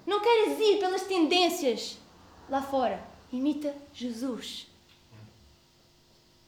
[0.05, 1.97] Não queiras ir pelas tendências
[2.49, 3.03] lá fora.
[3.31, 4.67] Imita Jesus.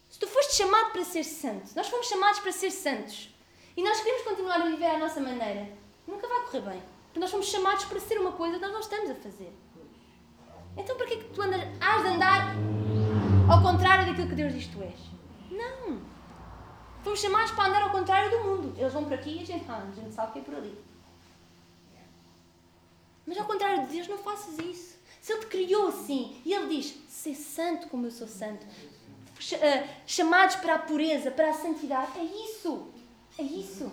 [0.10, 3.30] Se tu foste chamado para ser santo, nós fomos chamados para ser santos,
[3.76, 5.70] e nós queremos continuar a viver à nossa maneira,
[6.08, 6.84] nunca vai correr bem.
[7.06, 9.54] Porque nós fomos chamados para ser uma coisa que nós não estamos a fazer.
[10.76, 12.56] Então para que é que tu andas, has de andar
[13.50, 15.00] ao contrário daquilo que Deus diz que tu és?
[15.52, 16.00] Não!
[17.04, 18.74] Fomos chamados para andar ao contrário do mundo.
[18.78, 20.78] Eles vão por aqui e a gente, ah, a gente sabe que é por ali.
[23.28, 24.96] Mas ao contrário de Deus, não faças isso.
[25.22, 28.66] Se Ele te criou assim e Ele diz: ser santo como eu sou santo,
[29.62, 32.88] eh, chamados para a pureza, para a santidade, é isso.
[33.38, 33.92] É isso.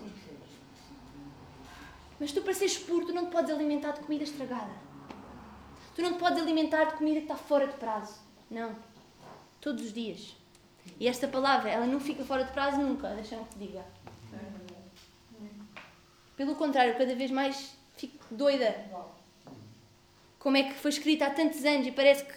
[2.19, 4.71] Mas tu, para seres puro, tu não te podes alimentar de comida estragada.
[5.95, 8.21] Tu não te podes alimentar de comida que está fora de prazo.
[8.51, 8.75] Não.
[9.61, 10.37] Todos os dias.
[10.99, 13.85] E esta palavra, ela não fica fora de prazo nunca, deixa-me que diga.
[16.37, 18.75] Pelo contrário, cada vez mais fico doida.
[20.45, 22.35] Como é que foi escrita há tantos anos e parece que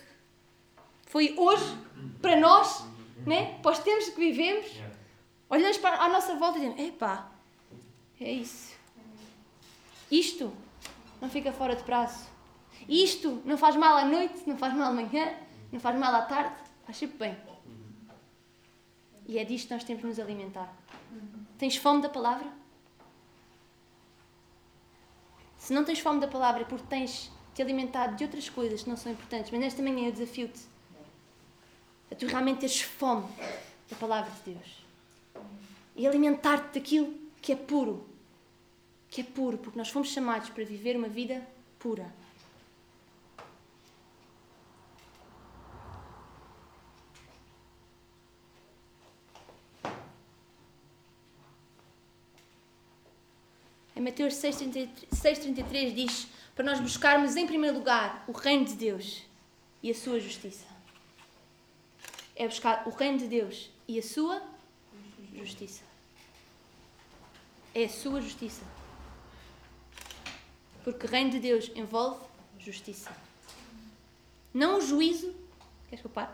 [1.07, 1.77] foi hoje,
[2.21, 2.85] para nós,
[3.25, 3.59] né?
[3.61, 4.65] para os tempos que vivemos,
[5.49, 7.29] olhamos para a nossa volta e dizemos: epá,
[8.21, 8.73] é isso.
[10.09, 10.53] Isto
[11.19, 12.25] não fica fora de prazo.
[12.87, 15.33] Isto não faz mal à noite, não faz mal à manhã,
[15.69, 17.37] não faz mal à tarde, faz sempre bem.
[19.27, 20.73] E é disto que nós temos de nos alimentar.
[21.57, 22.47] Tens fome da palavra?
[25.57, 28.89] Se não tens fome da palavra é porque tens te alimentado de outras coisas que
[28.89, 30.61] não são importantes, mas nesta manhã eu desafio-te
[32.11, 33.27] a tu realmente teres fome
[33.89, 34.85] da palavra de Deus
[35.95, 38.07] e alimentar-te daquilo que é puro.
[39.09, 41.41] Que é puro, porque nós fomos chamados para viver uma vida
[41.79, 42.13] pura.
[53.95, 59.21] Em Mateus 6,33 diz para nós buscarmos em primeiro lugar o reino de Deus
[59.83, 60.65] e a sua justiça.
[62.35, 64.41] É buscar o reino de Deus e a sua
[65.35, 65.83] justiça.
[67.75, 68.63] É a sua justiça.
[70.83, 72.25] Porque o reino de Deus envolve
[72.57, 73.11] justiça.
[74.51, 75.35] Não o juízo.
[75.89, 76.31] Queres que eu pare?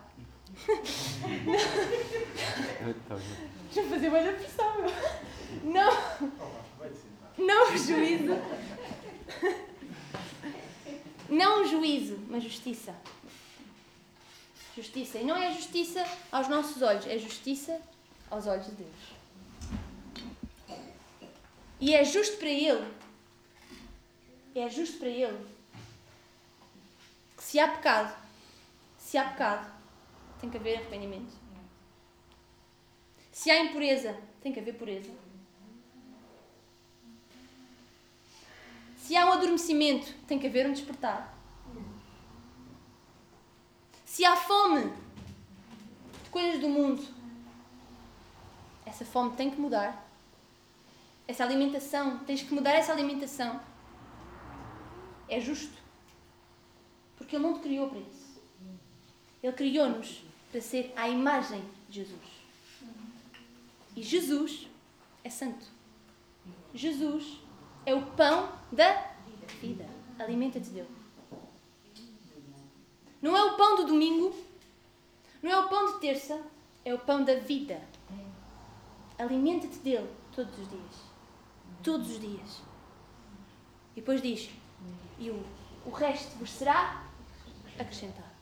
[3.65, 4.73] Deixa eu fazer mais a pressão.
[5.65, 5.91] Não.
[7.37, 8.41] Não o juízo.
[11.33, 12.95] Não juízo, mas justiça.
[14.75, 15.17] Justiça.
[15.17, 17.81] E não é justiça aos nossos olhos, é justiça
[18.29, 19.01] aos olhos de Deus.
[21.79, 22.93] E é justo para Ele.
[24.55, 25.53] É justo para Ele
[27.43, 28.15] que se há pecado,
[28.97, 29.69] se há pecado,
[30.39, 31.33] tem que haver arrependimento.
[33.31, 35.11] Se há impureza, tem que haver pureza.
[39.03, 41.37] Se há um adormecimento, tem que haver um despertar.
[44.05, 44.93] Se há fome
[46.23, 47.03] de coisas do mundo,
[48.85, 50.09] essa fome tem que mudar.
[51.27, 53.59] Essa alimentação, tens que mudar essa alimentação.
[55.27, 55.77] É justo.
[57.17, 58.41] Porque Ele não te criou para isso.
[59.43, 62.31] Ele criou-nos para ser à imagem de Jesus.
[63.97, 64.69] E Jesus
[65.25, 65.65] é santo.
[66.73, 67.42] Jesus
[67.85, 69.11] é o pão da
[69.59, 69.85] vida.
[70.19, 70.89] Alimenta-te dele.
[73.21, 74.35] Não é o pão do domingo,
[75.41, 76.41] não é o pão de terça,
[76.83, 77.81] é o pão da vida.
[79.17, 80.95] Alimenta-te dele todos os dias.
[81.81, 82.61] Todos os dias.
[83.95, 84.49] E depois diz:
[85.19, 85.45] E o,
[85.85, 87.05] o resto vos será
[87.79, 88.33] acrescentado.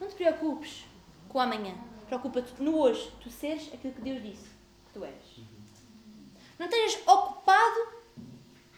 [0.00, 0.84] Não te preocupes
[1.28, 1.74] com o amanhã.
[2.06, 4.48] Preocupa-te no hoje, tu seres aquilo que Deus disse
[4.86, 5.40] que tu eres.
[6.58, 7.99] Não estejas ocupado,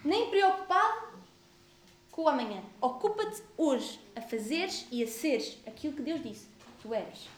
[0.05, 1.13] nem preocupado
[2.11, 2.63] com o amanhã.
[2.81, 7.29] Ocupa-te hoje a fazeres e a seres aquilo que Deus disse que tu eres.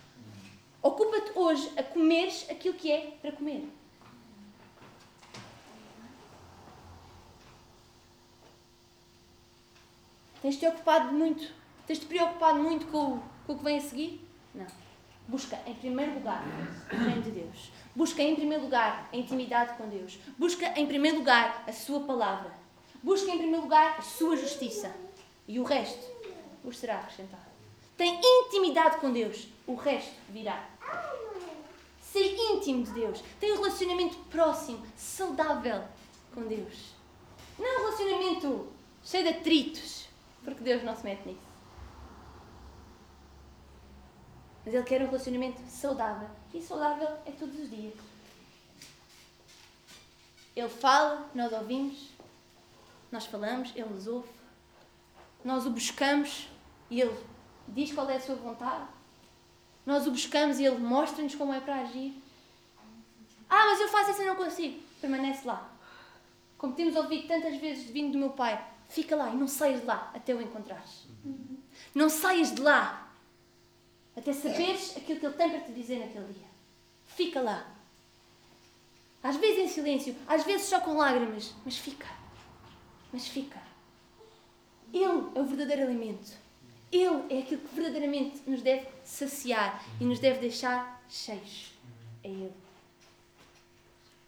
[0.82, 3.66] Ocupa-te hoje a comeres aquilo que é para comer.
[10.42, 11.50] Tens-te ocupado muito,
[11.86, 14.20] tens-te preocupado muito com, com o que vem a seguir?
[14.54, 14.66] Não.
[15.26, 16.44] Busca em primeiro lugar
[16.92, 17.70] o reino de Deus.
[17.94, 20.18] Busca em primeiro lugar a intimidade com Deus.
[20.36, 22.52] Busca em primeiro lugar a sua palavra.
[23.02, 24.92] Busca em primeiro lugar a sua justiça.
[25.46, 26.04] E o resto
[26.64, 27.42] vos será acrescentado.
[27.96, 29.46] Tem intimidade com Deus.
[29.66, 30.68] O resto virá.
[32.00, 33.22] Ser íntimo de Deus.
[33.38, 35.84] Tem um relacionamento próximo, saudável
[36.34, 36.94] com Deus.
[37.58, 38.68] Não um relacionamento
[39.04, 40.08] cheio de atritos,
[40.42, 41.54] porque Deus não se mete nisso.
[44.64, 46.28] Mas Ele quer um relacionamento saudável.
[46.54, 47.94] E saudável é todos os dias.
[50.54, 52.10] Ele fala, nós ouvimos,
[53.10, 54.28] nós falamos, Ele nos ouve.
[55.44, 56.48] Nós o buscamos
[56.88, 57.16] e Ele
[57.66, 58.86] diz qual é a sua vontade.
[59.84, 62.22] Nós o buscamos e Ele mostra-nos como é para agir.
[63.50, 64.80] Ah, mas eu faço isso e não consigo.
[65.00, 65.68] Permanece lá.
[66.56, 69.86] Como temos ouvido tantas vezes vindo do meu pai, fica lá e não saias de
[69.86, 71.04] lá até o encontrares.
[71.92, 73.03] Não saias de lá
[74.16, 76.48] até saberes aquilo que Ele tem para te dizer naquele dia.
[77.06, 77.74] Fica lá.
[79.22, 82.06] Às vezes em silêncio, às vezes só com lágrimas, mas fica.
[83.12, 83.60] Mas fica.
[84.92, 86.32] Ele é o verdadeiro alimento.
[86.92, 91.72] Ele é aquilo que verdadeiramente nos deve saciar e nos deve deixar cheios.
[92.22, 92.52] É Ele.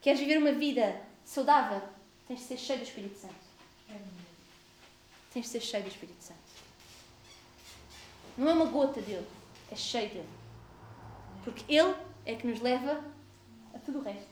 [0.01, 1.83] Queres viver uma vida saudável?
[2.27, 3.35] Tens de ser cheio do Espírito Santo.
[5.33, 6.41] Tens de ser cheio do Espírito Santo.
[8.37, 9.27] Não é uma gota dele,
[9.77, 10.29] é cheio dele.
[11.45, 13.05] Porque ele é que nos leva
[13.75, 14.27] a tudo o resto.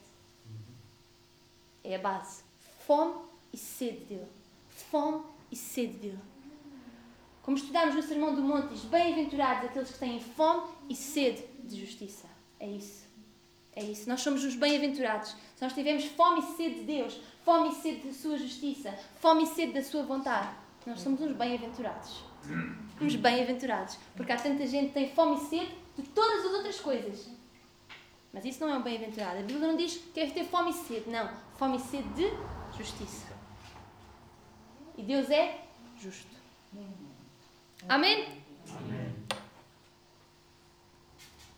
[1.84, 2.42] É a base.
[2.86, 3.14] Fome
[3.52, 4.28] e sede dele.
[4.68, 6.18] Fome e sede dele.
[7.42, 12.26] Como estudámos no Sermão do Monte, Bem-aventurados aqueles que têm fome e sede de justiça.
[12.58, 13.04] É isso.
[13.76, 14.08] É isso.
[14.08, 15.36] Nós somos os bem-aventurados.
[15.54, 19.42] Se nós tivermos fome e sede de Deus, fome e sede da Sua justiça, fome
[19.42, 20.54] e sede da Sua vontade,
[20.86, 22.24] nós somos uns bem-aventurados.
[23.00, 23.98] Uns bem-aventurados.
[24.16, 27.28] Porque há tanta gente que tem fome e sede de todas as outras coisas.
[28.32, 29.38] Mas isso não é um bem-aventurado.
[29.38, 31.08] A Bíblia não diz que deve ter fome e sede.
[31.08, 31.30] Não.
[31.56, 32.30] Fome e sede de
[32.76, 33.32] justiça.
[34.96, 35.64] E Deus é
[36.00, 36.34] justo.
[37.88, 38.42] Amém?
[38.68, 39.14] Amém.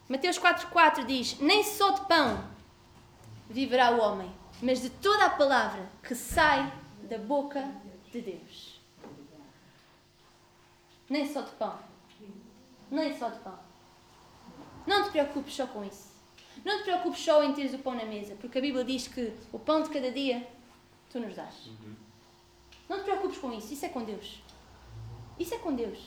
[0.09, 2.45] Mateus 4,4 diz: Nem só de pão
[3.49, 4.31] viverá o homem,
[4.63, 6.73] mas de toda a palavra que sai
[7.03, 7.69] da boca
[8.13, 8.76] de Deus.
[11.09, 11.79] Nem só de pão.
[12.91, 13.59] Nem só de pão.
[14.87, 16.11] Não te preocupes só com isso.
[16.65, 19.33] Não te preocupes só em teres o pão na mesa, porque a Bíblia diz que
[19.53, 20.47] o pão de cada dia
[21.11, 21.69] tu nos dás.
[22.89, 24.43] Não te preocupes com isso, isso é com Deus.
[25.39, 25.99] Isso é com Deus.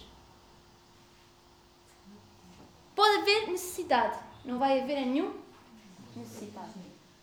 [2.96, 5.40] Pode haver necessidade, não vai haver nenhum
[6.16, 6.74] necessidade.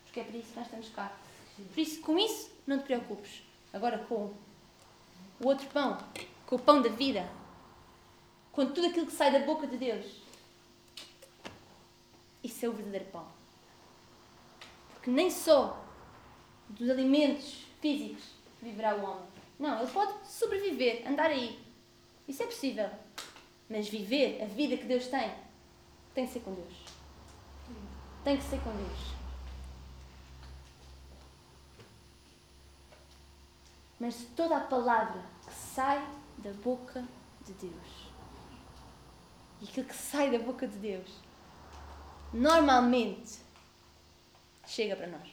[0.05, 1.13] Porque é por isso que nós estamos cá.
[1.57, 3.43] Por isso, com isso, não te preocupes.
[3.73, 4.33] Agora, com
[5.41, 5.99] o outro pão,
[6.47, 7.29] com o pão da vida,
[8.57, 10.07] com tudo aquilo que sai da boca de Deus,
[12.43, 13.27] isso é o verdadeiro pão.
[14.95, 15.85] Porque nem só
[16.71, 18.25] dos alimentos físicos
[18.63, 19.27] viverá o homem.
[19.59, 21.63] Não, ele pode sobreviver, andar aí.
[22.27, 22.89] Isso é possível.
[23.69, 25.35] Mas viver a vida que Deus tem,
[26.15, 26.75] tem que ser com Deus.
[28.25, 28.99] Tem que ser com Deus.
[34.01, 36.03] Mas toda a palavra que sai
[36.39, 37.05] da boca
[37.45, 38.06] de Deus.
[39.61, 41.11] E aquilo que sai da boca de Deus,
[42.33, 43.39] normalmente,
[44.67, 45.29] chega para nós.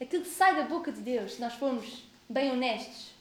[0.00, 3.12] Aquilo que sai da boca de Deus, se nós formos bem honestos,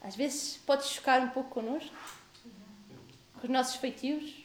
[0.00, 1.96] às vezes pode chocar um pouco connosco,
[3.40, 4.44] com os nossos feitios.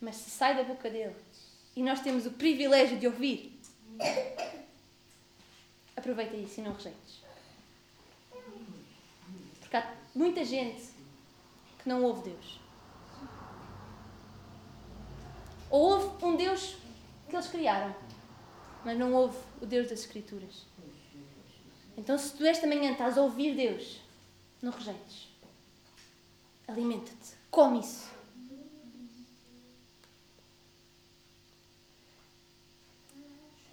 [0.00, 1.14] Mas se sai da boca dele
[1.76, 3.58] e nós temos o privilégio de ouvir,
[5.96, 7.22] aproveita isso e não rejeites.
[9.60, 10.82] Porque há muita gente
[11.78, 12.60] que não ouve Deus.
[15.70, 16.76] Ou ouve um Deus
[17.28, 17.94] que eles criaram,
[18.84, 20.66] mas não ouve o Deus das Escrituras.
[21.96, 24.00] Então, se tu esta manhã estás a ouvir Deus,
[24.60, 25.28] não rejeites.
[26.66, 27.34] Alimenta-te.
[27.50, 28.13] Come isso.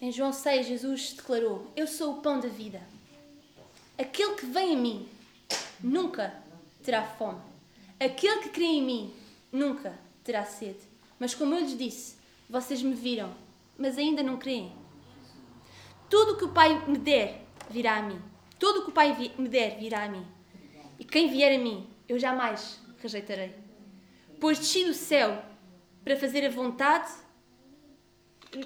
[0.02, 2.82] Em João 6, Jesus declarou: Eu sou o pão da vida.
[3.96, 5.08] Aquele que vem a mim
[5.80, 6.34] nunca
[6.82, 7.40] terá fome.
[8.00, 9.14] Aquele que crê em mim
[9.52, 9.94] nunca
[10.24, 10.80] terá sede.
[11.20, 12.16] Mas como eu lhes disse,
[12.50, 13.32] vocês me viram,
[13.78, 14.74] mas ainda não creem.
[16.10, 18.20] Tudo o que o Pai me der virá a mim.
[18.58, 20.26] Tudo o que o Pai me der virá a mim.
[20.98, 23.54] E quem vier a mim, eu jamais rejeitarei.
[24.40, 25.46] Pois desci do céu
[26.04, 27.12] para fazer a vontade.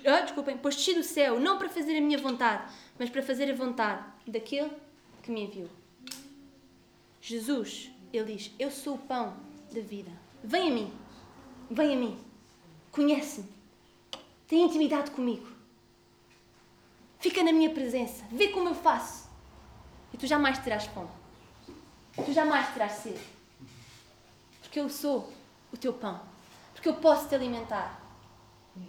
[0.06, 3.52] Ah, desculpem, pois desci do céu não para fazer a minha vontade, mas para fazer
[3.52, 4.72] a vontade daquele
[5.22, 5.70] que me enviou.
[7.22, 9.36] Jesus, ele diz: Eu sou o pão
[9.72, 10.12] da vida.
[10.44, 10.94] Vem a mim,
[11.70, 12.20] vem a mim,
[12.92, 13.48] conhece-me,
[14.48, 15.48] tem intimidade comigo,
[17.20, 19.28] fica na minha presença, vê como eu faço,
[20.14, 21.10] e tu jamais terás fome,
[22.24, 23.20] tu jamais terás sede,
[24.62, 25.34] porque eu sou
[25.74, 26.22] o teu pão,
[26.74, 28.05] porque eu posso te alimentar.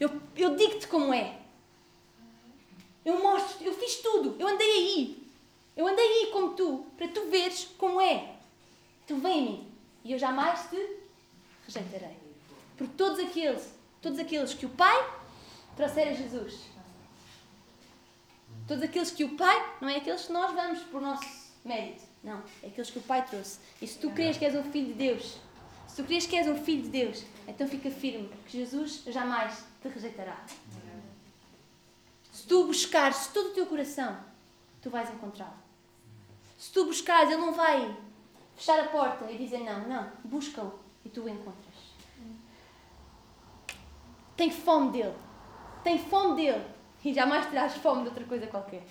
[0.00, 1.38] Eu, eu digo-te como é.
[3.04, 5.28] Eu mostro, eu fiz tudo, eu andei aí,
[5.76, 8.34] eu andei aí como tu, para tu veres como é.
[9.04, 9.68] Então vem a mim
[10.04, 10.98] e eu jamais te
[11.64, 12.16] rejeitarei.
[12.76, 13.72] Por todos aqueles,
[14.02, 15.08] todos aqueles que o Pai
[15.76, 16.58] trouxer a Jesus.
[18.66, 21.24] Todos aqueles que o Pai, não é aqueles que nós vamos por nosso
[21.64, 22.02] mérito.
[22.24, 23.60] Não, é aqueles que o Pai trouxe.
[23.80, 25.38] E se tu crês que és um filho de Deus,
[25.86, 29.64] se tu crês que és um filho de Deus, então fica firme que Jesus jamais
[29.88, 30.44] te rejeitará.
[32.32, 34.18] Se tu buscares todo o teu coração,
[34.82, 35.54] tu vais encontrá-lo.
[36.58, 37.96] Se tu buscares, ele não vai
[38.56, 41.74] fechar a porta e dizer não, não, busca-o e tu o encontras.
[44.36, 45.14] Tem fome dele.
[45.82, 46.64] Tem fome dele
[47.04, 48.82] e jamais terás fome de outra coisa qualquer.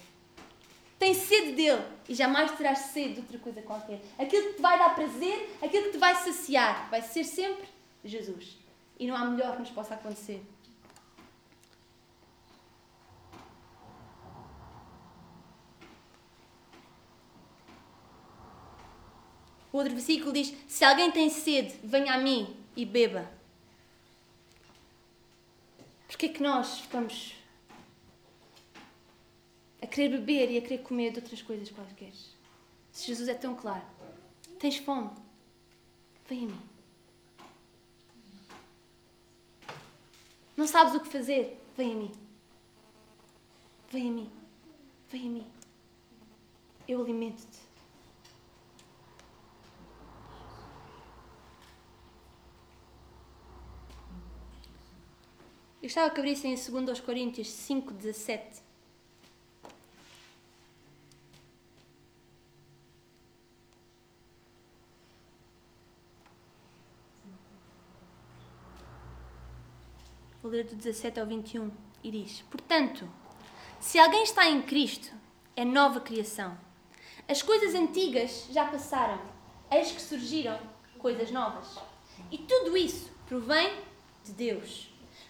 [0.97, 4.01] Tem sede dele e jamais terás sede de outra coisa qualquer.
[4.17, 7.67] Aquilo que te vai dar prazer, aquilo que te vai saciar, vai ser sempre
[8.03, 8.57] Jesus.
[8.97, 10.43] E não há melhor que nos possa acontecer.
[19.75, 23.29] O outro versículo diz: Se alguém tem sede, venha a mim e beba.
[26.07, 27.35] Porquê é que nós ficamos
[29.81, 32.13] a querer beber e a querer comer de outras coisas quaisquer?
[32.93, 33.83] Se Jesus é tão claro.
[34.59, 35.09] Tens fome?
[36.29, 36.61] Vem a mim.
[40.55, 41.61] Não sabes o que fazer?
[41.75, 42.11] Vem a mim.
[43.91, 44.31] Vem a mim.
[45.09, 45.47] Vem a mim.
[46.87, 47.64] Eu alimento-te.
[55.85, 58.59] Eu estava que abrissem em 2 Coríntios 5, 17.
[70.41, 71.69] Vou ler do 17 ao 21
[72.03, 73.07] e diz: Portanto,
[73.79, 75.13] se alguém está em Cristo,
[75.55, 76.57] é nova criação.
[77.29, 79.21] As coisas antigas já passaram,
[79.69, 80.59] eis que surgiram
[80.97, 81.77] coisas novas.
[82.31, 83.71] E tudo isso provém
[84.23, 84.94] de Deus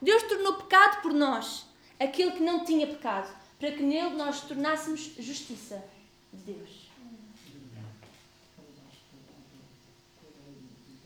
[0.00, 1.66] Deus tornou pecado por nós,
[1.98, 5.82] aquele que não tinha pecado, para que nele nós tornássemos justiça
[6.32, 6.86] de Deus.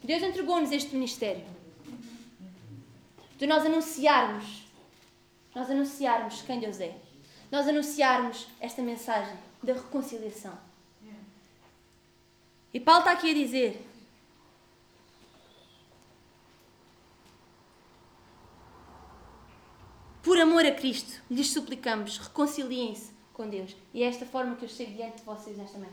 [0.02, 1.44] Deus entregou-nos este ministério.
[3.38, 4.64] De nós anunciarmos,
[5.54, 6.96] nós anunciarmos quem Deus é.
[7.50, 10.56] Nós anunciarmos esta mensagem da reconciliação.
[12.72, 13.86] E Paulo está aqui a dizer
[20.22, 23.74] Por amor a Cristo, lhes suplicamos, reconciliem-se com Deus.
[23.94, 25.92] E é esta forma que eu chego diante de vocês nesta manhã.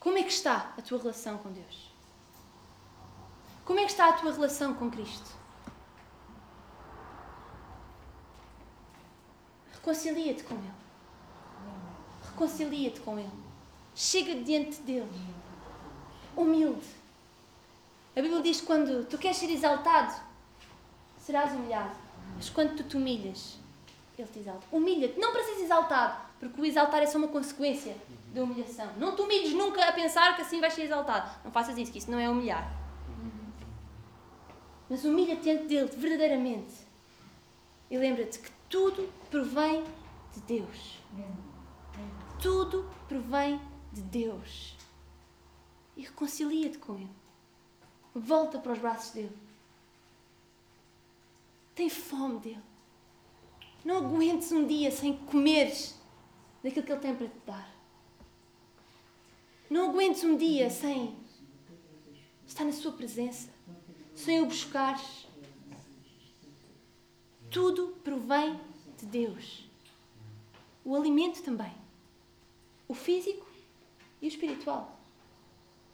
[0.00, 1.92] Como é que está a tua relação com Deus?
[3.66, 5.30] Como é que está a tua relação com Cristo?
[9.74, 10.72] Reconcilia-te com Ele.
[12.30, 13.30] Reconcilia-te com Ele.
[13.94, 15.10] Chega diante dele.
[16.34, 16.86] Humilde.
[18.16, 20.27] A Bíblia diz que quando tu queres ser exaltado,
[21.28, 21.94] serás humilhado.
[22.34, 23.58] Mas quando tu te humilhas,
[24.16, 24.66] Ele te exalta.
[24.72, 27.94] Humilha-te, não para seres exaltado, porque o exaltar é só uma consequência
[28.32, 28.90] da humilhação.
[28.96, 31.30] Não te humilhes nunca a pensar que assim vais ser exaltado.
[31.44, 32.66] Não faças isso, que isso não é humilhar.
[34.88, 36.74] Mas humilha-te diante dele, verdadeiramente.
[37.90, 39.84] E lembra-te que Tudo provém
[40.32, 40.98] de Deus.
[42.40, 43.60] Tudo provém
[43.92, 44.76] de Deus.
[45.94, 47.10] E reconcilia-te com Ele.
[48.14, 49.47] Volta para os braços dele.
[51.78, 52.62] Tem fome dele.
[53.84, 55.94] Não aguentes um dia sem comeres
[56.60, 57.74] daquilo que Ele tem para te dar.
[59.70, 61.16] Não aguentes um dia sem
[62.44, 63.48] estar na Sua presença,
[64.12, 65.28] sem o buscares.
[67.48, 68.58] Tudo provém
[68.98, 69.64] de Deus.
[70.84, 71.72] O alimento também.
[72.88, 73.46] O físico
[74.20, 74.98] e o espiritual.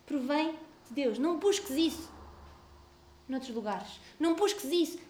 [0.07, 0.53] Provém
[0.87, 1.19] de Deus.
[1.19, 2.11] Não busques isso
[3.29, 4.01] noutros lugares.
[4.19, 5.04] Não busques isso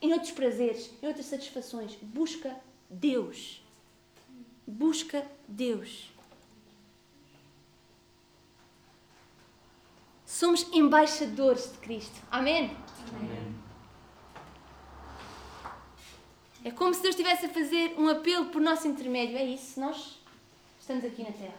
[0.00, 1.94] em outros prazeres, em outras satisfações.
[2.02, 2.56] Busca
[2.88, 3.62] Deus.
[4.66, 6.10] Busca Deus.
[10.24, 12.20] Somos embaixadores de Cristo.
[12.30, 12.76] Amém?
[13.14, 13.56] Amém.
[16.64, 19.38] É como se Deus estivesse a fazer um apelo por nosso intermédio.
[19.38, 20.18] É isso, nós
[20.80, 21.54] estamos aqui na Terra.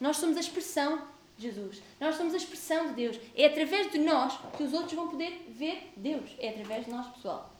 [0.00, 1.06] Nós somos a expressão
[1.38, 1.82] Jesus.
[2.00, 3.20] Nós somos a expressão de Deus.
[3.34, 6.30] É através de nós que os outros vão poder ver Deus.
[6.38, 7.50] É através de nós, pessoal.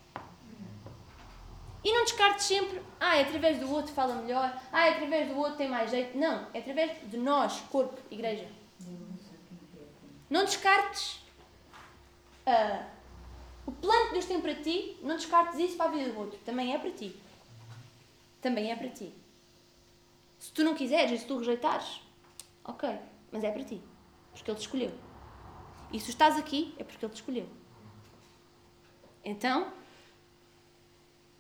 [1.85, 5.37] E não descartes sempre, ah, é através do outro fala melhor, ah, é através do
[5.37, 6.17] outro tem mais jeito.
[6.17, 8.49] Não, é através de nós, corpo, igreja.
[10.31, 11.17] Não descartes
[12.47, 12.85] uh,
[13.67, 16.39] o plano que Deus tem para ti, não descartes isso para a vida do outro.
[16.45, 17.15] Também é para ti.
[18.41, 19.13] Também é para ti.
[20.39, 22.01] Se tu não quiseres e se tu rejeitares,
[22.65, 22.99] ok,
[23.35, 23.83] mas é para ti.
[24.33, 24.93] Porque Ele te escolheu.
[25.93, 27.49] E se estás aqui, é porque Ele te escolheu.
[29.25, 29.73] Então,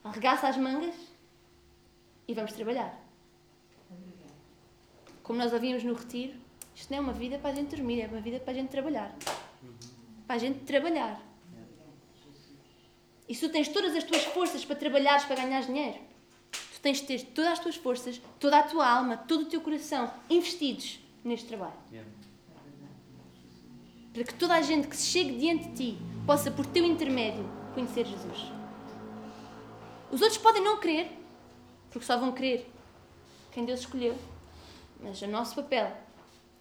[0.03, 0.97] arregaça as mangas
[2.27, 3.01] e vamos trabalhar.
[5.23, 6.35] Como nós ouvíamos no retiro,
[6.75, 8.71] isto não é uma vida para a gente dormir, é uma vida para a gente
[8.71, 9.17] trabalhar.
[10.27, 11.23] Para a gente trabalhar.
[13.29, 16.01] E se tu tens todas as tuas forças para trabalhares, para ganhar dinheiro,
[16.51, 19.61] tu tens de ter todas as tuas forças, toda a tua alma, todo o teu
[19.61, 21.73] coração investidos neste trabalho.
[24.13, 27.45] Para que toda a gente que se chegue diante de ti possa, por teu intermédio,
[27.75, 28.53] conhecer Jesus.
[30.13, 31.11] Os outros podem não crer,
[31.91, 32.71] porque só vão crer
[33.51, 34.17] quem Deus escolheu.
[35.03, 35.91] Mas o nosso papel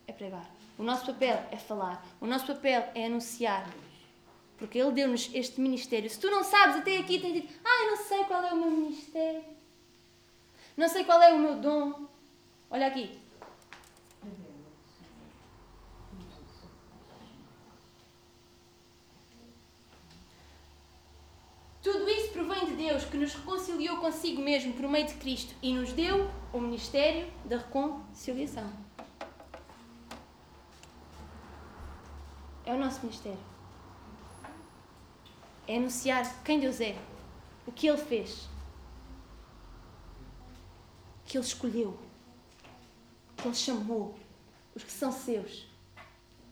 [0.08, 0.50] é pregar.
[0.78, 2.04] O nosso papel é falar.
[2.20, 3.70] O nosso papel é anunciar
[4.64, 6.10] porque Ele deu-nos este ministério.
[6.10, 8.58] Se tu não sabes, até aqui tens dito: Ah, eu não sei qual é o
[8.58, 9.44] meu ministério.
[10.78, 12.08] Não sei qual é o meu dom.
[12.70, 13.20] Olha aqui.
[21.84, 25.74] Tudo isso provém de Deus que nos reconciliou consigo mesmo por meio de Cristo e
[25.74, 28.72] nos deu o ministério da reconciliação.
[32.66, 33.54] É o nosso ministério
[35.68, 36.98] é anunciar quem Deus é,
[37.66, 38.48] o que Ele fez,
[41.26, 41.98] que Ele escolheu,
[43.38, 44.16] que Ele chamou,
[44.76, 45.66] os que são seus.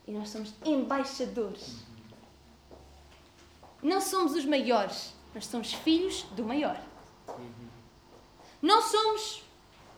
[0.07, 1.83] E nós somos embaixadores.
[3.83, 6.79] Não somos os maiores, nós somos filhos do maior.
[8.61, 9.43] Não somos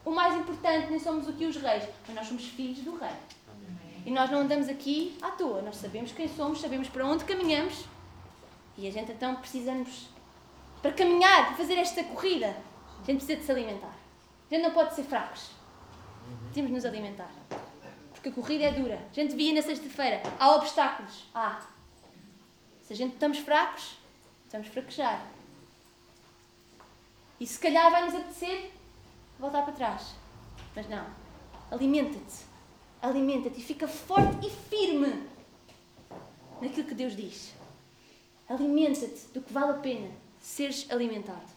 [0.05, 3.15] o mais importante, nem somos o que os reis, mas nós somos filhos do rei.
[4.05, 7.85] E nós não andamos aqui à toa, nós sabemos quem somos, sabemos para onde caminhamos
[8.77, 10.09] e a gente então precisamos,
[10.81, 13.93] para caminhar, para fazer esta corrida, a gente precisa de se alimentar.
[14.49, 15.51] A gente não pode ser fracos.
[16.53, 17.31] Temos de nos alimentar.
[18.13, 18.99] Porque a corrida é dura.
[19.11, 21.25] A gente via na sexta-feira, há obstáculos.
[21.33, 21.61] Há.
[22.81, 23.97] Se a gente estamos fracos,
[24.53, 25.27] estamos a fraquejar.
[27.39, 28.71] E se calhar vai-nos apetecer
[29.39, 30.13] voltar para trás.
[30.75, 31.05] Mas não.
[31.71, 32.45] Alimenta-te.
[33.01, 35.27] Alimenta-te e fica forte e firme
[36.61, 37.53] naquilo que Deus diz.
[38.47, 41.51] Alimenta-te do que vale a pena seres alimentado.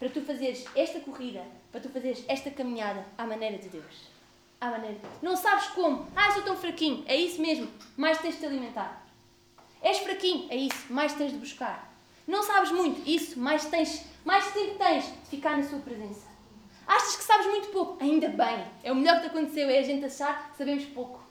[0.00, 4.10] Para tu fazeres esta corrida, para tu fazeres esta caminhada à maneira de Deus.
[4.60, 4.98] À maneira.
[5.22, 6.06] Não sabes como.
[6.16, 7.04] Ah, sou tão fraquinho.
[7.06, 7.70] É isso mesmo.
[7.96, 9.05] Mais tens de te alimentar.
[9.82, 10.46] És fraquinho.
[10.50, 10.92] É isso.
[10.92, 11.92] Mais tens de buscar.
[12.26, 13.08] Não sabes muito.
[13.08, 13.38] Isso.
[13.38, 14.04] Mais tens.
[14.24, 16.26] Mais tempo tens de ficar na sua presença.
[16.86, 18.02] Achas que sabes muito pouco?
[18.02, 18.64] Ainda bem.
[18.82, 19.68] É o melhor que te aconteceu.
[19.68, 21.26] É a gente achar que sabemos pouco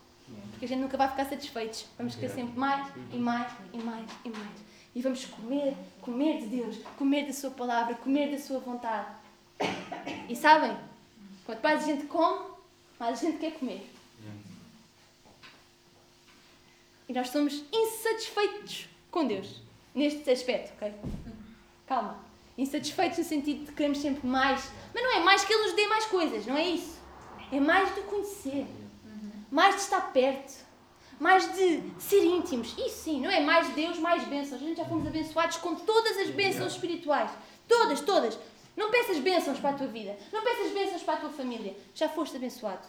[0.56, 1.86] porque a gente nunca vai ficar satisfeitos.
[1.98, 4.66] Vamos querer sempre mais e mais e mais e mais.
[4.96, 9.08] E vamos comer, comer de Deus, comer da Sua palavra, comer da Sua vontade.
[10.30, 10.76] E sabem,
[11.46, 12.46] quanto mais a gente come,
[12.98, 13.92] mais a gente quer comer.
[17.08, 19.62] E nós somos insatisfeitos com Deus,
[19.94, 20.94] neste aspecto, ok?
[21.86, 22.24] Calma.
[22.58, 24.70] Insatisfeitos no sentido de que queremos sempre mais.
[24.94, 26.98] Mas não é mais que Ele nos dê mais coisas, não é isso.
[27.52, 28.66] É mais de conhecer
[29.56, 30.66] mais de estar perto,
[31.18, 32.76] mais de ser íntimos.
[32.78, 34.62] Isso sim, não é mais Deus, mais bênçãos.
[34.62, 37.32] A gente já fomos abençoados com todas as bênçãos espirituais.
[37.66, 38.38] Todas, todas.
[38.76, 40.18] Não peças bênçãos para a tua vida.
[40.34, 41.74] Não peças bênçãos para a tua família.
[41.94, 42.86] Já foste abençoado.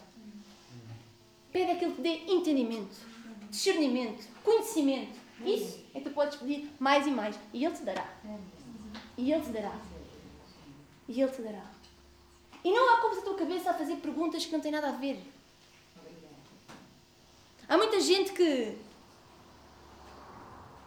[1.52, 2.96] Pede aquilo que dê entendimento,
[3.50, 5.18] discernimento, conhecimento.
[5.44, 7.38] Isso é que tu podes pedir mais e mais.
[7.52, 8.06] E Ele te dará.
[9.16, 9.72] E Ele te dará.
[11.08, 11.64] E Ele te dará.
[12.64, 15.22] E não ocupes a tua cabeça a fazer perguntas que não têm nada a ver.
[17.68, 18.76] Há muita gente que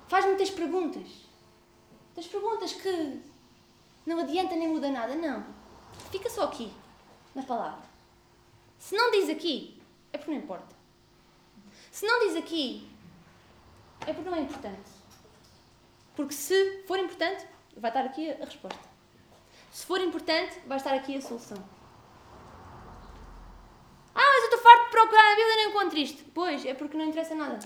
[0.07, 1.07] faz muitas perguntas.
[2.15, 3.21] Das perguntas que
[4.05, 5.15] não adianta nem muda nada.
[5.15, 5.45] Não.
[6.11, 6.71] Fica só aqui,
[7.35, 7.87] na palavra.
[8.77, 9.79] Se não diz aqui,
[10.11, 10.78] é porque não importa.
[11.91, 12.89] Se não diz aqui,
[14.05, 14.91] é porque não é importante.
[16.15, 17.45] Porque se for importante,
[17.77, 18.89] vai estar aqui a resposta.
[19.71, 21.57] Se for importante, vai estar aqui a solução.
[24.13, 26.23] Ah, mas eu estou farto de procurar na Bíblia e não encontro isto.
[26.33, 27.59] Pois, é porque não interessa nada.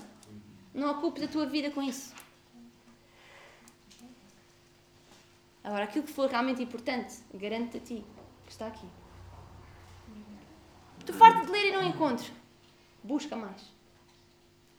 [0.72, 2.14] Não ocupes a tua vida com isso.
[5.64, 8.06] Agora, aquilo que for realmente importante, garante-te a ti
[8.44, 8.86] que está aqui.
[11.00, 12.32] Estou farto de ler e não encontro.
[13.02, 13.73] Busca mais.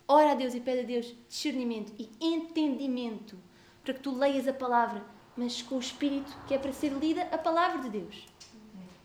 [0.07, 3.37] Ora a Deus e pede a Deus discernimento e entendimento
[3.83, 5.03] para que tu leias a palavra,
[5.35, 8.27] mas com o espírito que é para ser lida a palavra de Deus.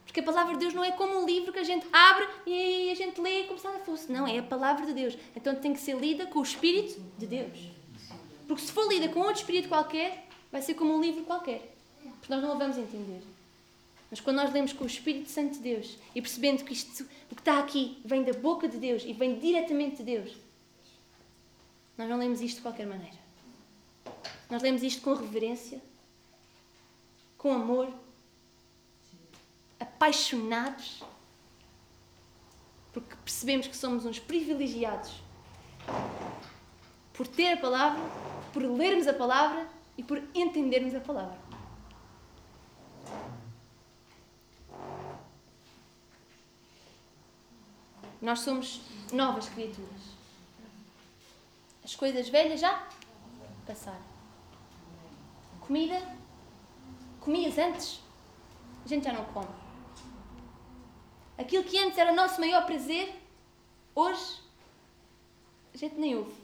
[0.05, 2.91] Porque a palavra de Deus não é como um livro que a gente abre e
[2.91, 4.11] a gente lê como se nada fosse.
[4.11, 5.17] Não, é a palavra de Deus.
[5.37, 7.71] Então tem que ser lida com o espírito de Deus.
[8.49, 11.75] Porque se for lida com outro espírito qualquer, vai ser como um livro qualquer.
[12.03, 13.23] Porque nós não a vamos entender.
[14.11, 17.35] Mas quando nós lemos com o Espírito Santo de Deus e percebendo que isto, o
[17.37, 20.33] que está aqui vem da boca de Deus e vem diretamente de Deus,
[22.01, 23.19] nós não lemos isto de qualquer maneira.
[24.49, 25.83] Nós lemos isto com reverência,
[27.37, 27.93] com amor,
[29.79, 31.03] apaixonados,
[32.91, 35.13] porque percebemos que somos uns privilegiados
[37.13, 38.01] por ter a palavra,
[38.51, 41.39] por lermos a palavra e por entendermos a palavra.
[48.23, 48.81] Nós somos
[49.13, 50.00] novas criaturas.
[51.91, 52.89] As coisas velhas já
[53.67, 53.99] passaram.
[55.61, 56.01] Comida,
[57.19, 57.99] comias antes,
[58.85, 59.49] a gente já não come.
[61.37, 63.13] Aquilo que antes era o nosso maior prazer,
[63.93, 64.39] hoje
[65.75, 66.41] a gente nem ouve.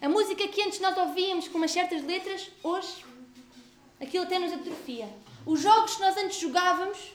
[0.00, 3.04] A música que antes nós ouvíamos com umas certas letras, hoje
[4.00, 5.12] aquilo até nos atrofia.
[5.44, 7.12] Os jogos que nós antes jogávamos,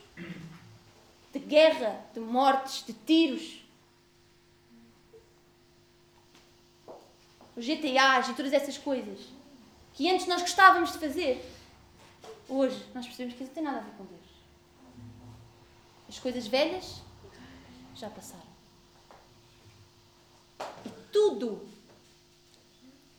[1.31, 3.61] de guerra, de mortes, de tiros,
[7.59, 9.19] os GTAs e todas essas coisas
[9.93, 11.45] que antes nós gostávamos de fazer,
[12.47, 14.29] hoje nós percebemos que isso não tem nada a ver com Deus.
[16.07, 17.01] As coisas velhas
[17.95, 18.47] já passaram.
[20.85, 21.67] E tudo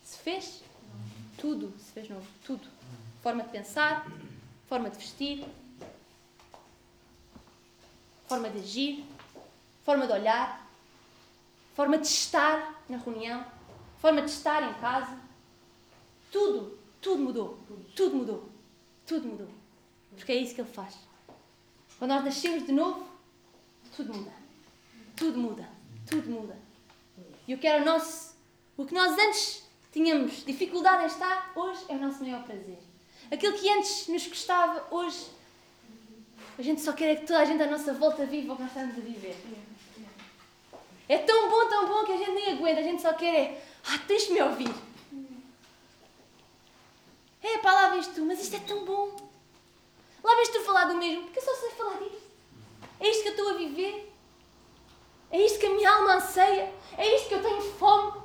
[0.03, 0.63] se fez,
[1.37, 2.67] tudo se fez novo, tudo.
[3.23, 4.11] Forma de pensar,
[4.67, 5.47] forma de vestir,
[8.27, 9.05] forma de agir,
[9.85, 10.67] forma de olhar,
[11.77, 13.45] forma de estar na reunião,
[14.01, 15.17] forma de estar em casa.
[16.33, 17.59] Tudo, tudo mudou.
[17.95, 18.49] Tudo mudou.
[19.07, 19.49] Tudo mudou.
[20.17, 20.97] Porque é isso que ele faz.
[21.99, 23.07] Quando nós nascemos de novo,
[23.95, 24.33] tudo muda.
[25.17, 25.69] Tudo muda.
[26.09, 26.57] Tudo muda.
[27.47, 28.35] E o que era o nosso.
[28.77, 32.79] O que nós antes tínhamos dificuldade em estar, hoje é o nosso maior prazer.
[33.31, 35.27] Aquilo que antes nos custava, hoje
[36.59, 38.63] a gente só quer é que toda a gente à nossa volta viva o que
[38.63, 39.37] nós estamos a viver.
[41.09, 43.70] É tão bom, tão bom que a gente nem aguenta, a gente só quer é.
[43.87, 44.75] Ah, tens de me ouvir.
[47.43, 49.31] É, pá, lá vês tu, mas isto é tão bom.
[50.23, 52.23] Lá vês tu falar do mesmo, porque eu só sei falar disto.
[53.01, 54.13] É isto que eu estou a viver.
[55.31, 56.73] É isto que a minha alma anseia.
[56.99, 58.21] É isto que eu tenho fome.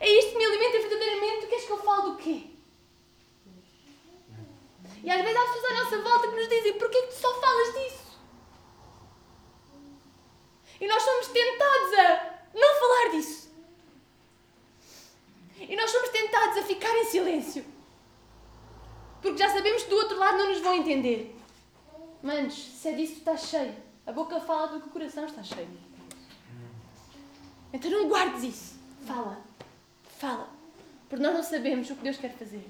[0.00, 1.40] É isto que me alimenta verdadeiramente.
[1.40, 2.50] Tu queres que eu fale do quê?
[5.02, 7.34] E às vezes há pessoas à nossa volta que nos dizem: porquê que tu só
[7.40, 8.03] falas disso?
[10.80, 13.50] E nós somos tentados a não falar disso.
[15.58, 17.64] E nós somos tentados a ficar em silêncio.
[19.22, 21.34] Porque já sabemos que do outro lado não nos vão entender.
[22.22, 23.74] Manos, se é disso, está cheio.
[24.06, 25.68] A boca fala do que o coração está cheio.
[27.72, 28.78] Então não guardes isso.
[29.06, 29.42] Fala.
[30.18, 30.48] Fala.
[31.08, 32.68] Porque nós não sabemos o que Deus quer fazer.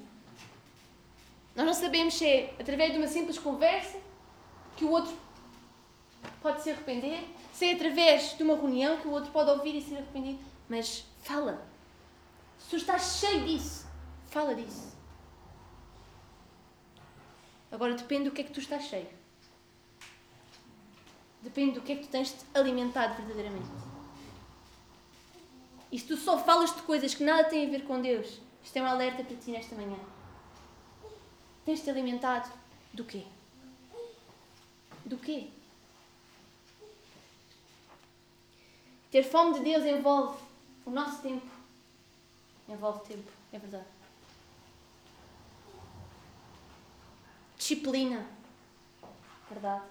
[1.57, 3.99] Nós não sabemos se é através de uma simples conversa
[4.77, 5.17] que o outro
[6.45, 9.81] pode se arrepender, se é através de uma reunião que o outro pode ouvir e
[9.81, 10.39] ser arrependido.
[10.69, 11.67] Mas fala.
[12.59, 13.87] Se tu estás cheio disso,
[14.27, 14.95] fala disso.
[17.73, 19.09] Agora depende do que é que tu estás cheio.
[21.41, 23.71] Depende do que é que tu tens -te alimentado verdadeiramente.
[25.91, 28.79] E se tu só falas de coisas que nada têm a ver com Deus, Isto
[28.79, 29.99] é um alerta para ti nesta manhã.
[31.67, 32.51] Tens-te alimentado
[32.95, 33.25] do quê?
[35.05, 35.51] Do quê?
[39.15, 40.37] Ter fome de Deus envolve
[40.85, 41.47] o nosso tempo.
[42.69, 43.87] Envolve tempo, é verdade.
[47.57, 48.27] Disciplina.
[49.49, 49.85] Verdade.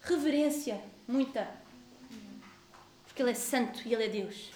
[0.00, 0.80] Reverência.
[1.08, 1.50] Muita.
[3.04, 4.52] Porque Ele é santo e Ele é Deus.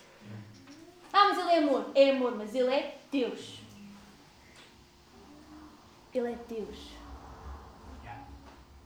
[1.12, 1.90] Ah, mas Ele é amor.
[1.96, 3.58] É amor, mas Ele é Deus.
[6.14, 6.78] Ele é Deus.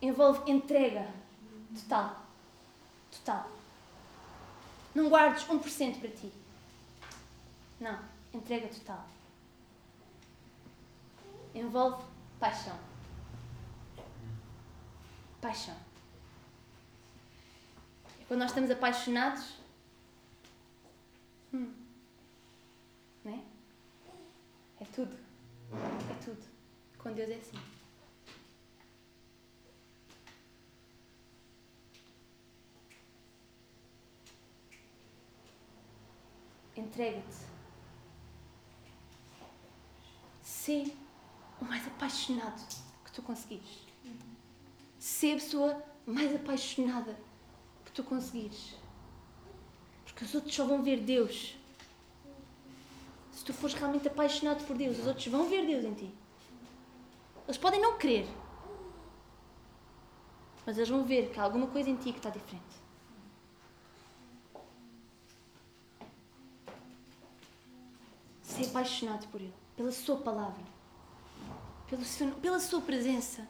[0.00, 1.12] Envolve entrega
[1.74, 2.23] total.
[3.24, 3.50] Total.
[4.94, 6.30] Não guardes 1% para ti.
[7.80, 7.98] Não.
[8.34, 9.06] Entrega total.
[11.54, 12.04] Envolve
[12.38, 12.78] paixão.
[15.40, 15.76] Paixão.
[18.28, 19.54] Quando nós estamos apaixonados,
[21.52, 21.72] hum,
[23.24, 23.42] né?
[24.80, 25.16] É tudo.
[25.72, 26.44] É tudo.
[26.98, 27.73] Com Deus é assim.
[36.76, 37.54] Entrega-te.
[40.42, 40.92] Sê
[41.60, 42.66] o mais apaixonado
[43.04, 43.86] que tu conseguires.
[44.98, 47.16] Sê a pessoa mais apaixonada
[47.84, 48.74] que tu conseguires.
[50.04, 51.56] Porque os outros só vão ver Deus.
[53.32, 56.14] Se tu fores realmente apaixonado por Deus, os outros vão ver Deus em ti.
[57.46, 58.26] Eles podem não querer.
[60.64, 62.83] Mas eles vão ver que há alguma coisa em ti que está diferente.
[68.54, 70.62] Ser apaixonado por Ele, pela Sua palavra,
[71.88, 73.46] pelo seu, pela Sua presença.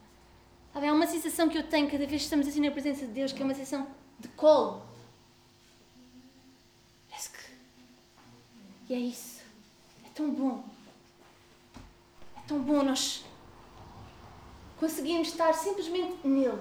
[0.75, 3.33] Há uma sensação que eu tenho cada vez que estamos assim na presença de Deus,
[3.33, 3.87] que é uma sensação
[4.19, 4.83] de colo.
[7.09, 7.45] Parece que.
[8.89, 9.41] E é isso.
[10.05, 10.65] É tão bom.
[12.37, 13.25] É tão bom nós
[14.81, 16.61] conseguimos estar simplesmente nele,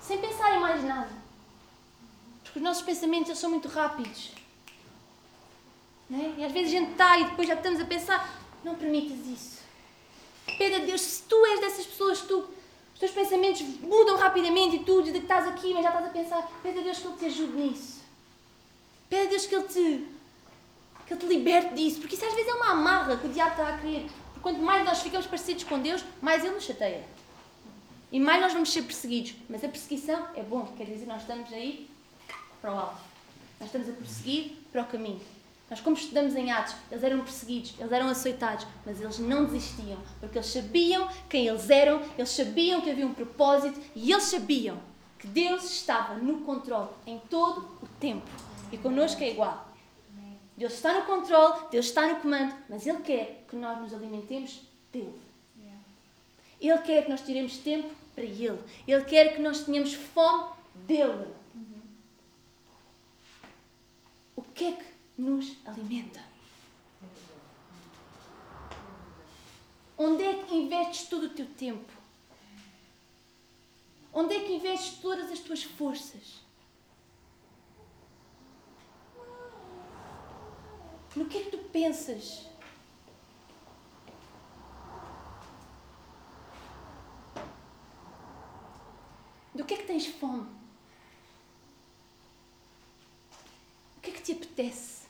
[0.00, 1.10] sem pensar em mais nada.
[2.44, 4.32] Porque os nossos pensamentos são muito rápidos.
[6.08, 6.34] Né?
[6.38, 9.58] E às vezes a gente está e depois já estamos a pensar, não permitas isso.
[10.56, 12.48] Pede a Deus, se tu és dessas pessoas, tu,
[12.94, 16.10] os teus pensamentos mudam rapidamente e tu, de que estás aqui, mas já estás a
[16.10, 18.00] pensar, pede a Deus que Ele te ajude nisso.
[19.10, 20.08] Pede a Deus que Ele te,
[21.06, 23.50] que Ele te liberte disso, porque isso às vezes é uma amarra que o diabo
[23.50, 24.08] está a querer.
[24.24, 27.04] Porque quanto mais nós ficamos parecidos com Deus, mais Ele nos chateia.
[28.10, 29.34] E mais nós vamos ser perseguidos.
[29.48, 31.88] Mas a perseguição é bom, quer dizer, nós estamos aí
[32.60, 33.00] para o alto.
[33.60, 35.20] Nós estamos a perseguir para o caminho.
[35.70, 39.98] Nós, como estudamos em Atos, eles eram perseguidos, eles eram açoitados, mas eles não desistiam,
[40.18, 44.80] porque eles sabiam quem eles eram, eles sabiam que havia um propósito e eles sabiam
[45.18, 48.26] que Deus estava no controle em todo o tempo.
[48.72, 49.68] E connosco é igual.
[50.56, 54.60] Deus está no controle, Deus está no comando, mas Ele quer que nós nos alimentemos
[54.92, 55.14] dele.
[56.60, 58.58] Ele quer que nós tiremos tempo para Ele.
[58.86, 61.28] Ele quer que nós tenhamos fome dele.
[64.34, 64.87] O que é que
[65.18, 66.22] nos alimenta?
[69.98, 71.92] Onde é que investes todo o teu tempo?
[74.14, 76.40] Onde é que investes todas as tuas forças?
[81.16, 82.46] No que é que tu pensas?
[89.52, 90.48] Do que é que tens fome?
[93.96, 95.08] O que é que te apetece?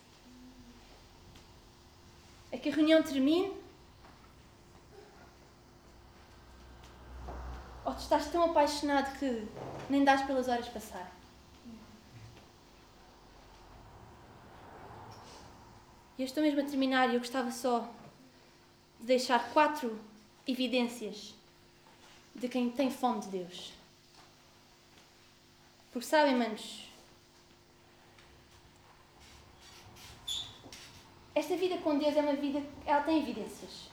[2.98, 3.52] Reunião termine?
[7.84, 9.46] Ou tu estás tão apaixonado que
[9.88, 11.10] nem dás pelas horas passar?
[16.16, 17.88] E eu estou mesmo a terminar e eu gostava só
[18.98, 19.98] de deixar quatro
[20.46, 21.34] evidências
[22.34, 23.72] de quem tem fome de Deus.
[25.92, 26.87] Porque sabem, manos,
[31.38, 33.88] esta vida com Deus é uma vida, ela tem evidências.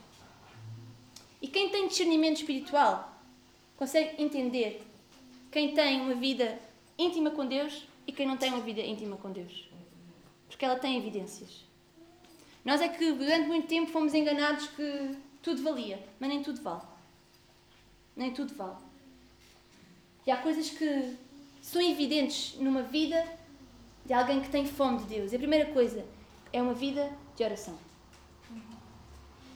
[1.41, 3.13] E quem tem discernimento espiritual
[3.77, 4.81] consegue entender
[5.51, 6.57] quem tem uma vida
[6.97, 9.69] íntima com Deus e quem não tem uma vida íntima com Deus.
[10.47, 11.63] Porque ela tem evidências.
[12.63, 16.81] Nós é que durante muito tempo fomos enganados que tudo valia, mas nem tudo vale.
[18.15, 18.77] Nem tudo vale.
[20.25, 21.15] E há coisas que
[21.61, 23.23] são evidentes numa vida
[24.03, 25.31] de alguém que tem fome de Deus.
[25.31, 26.03] E a primeira coisa
[26.51, 27.77] é uma vida de oração.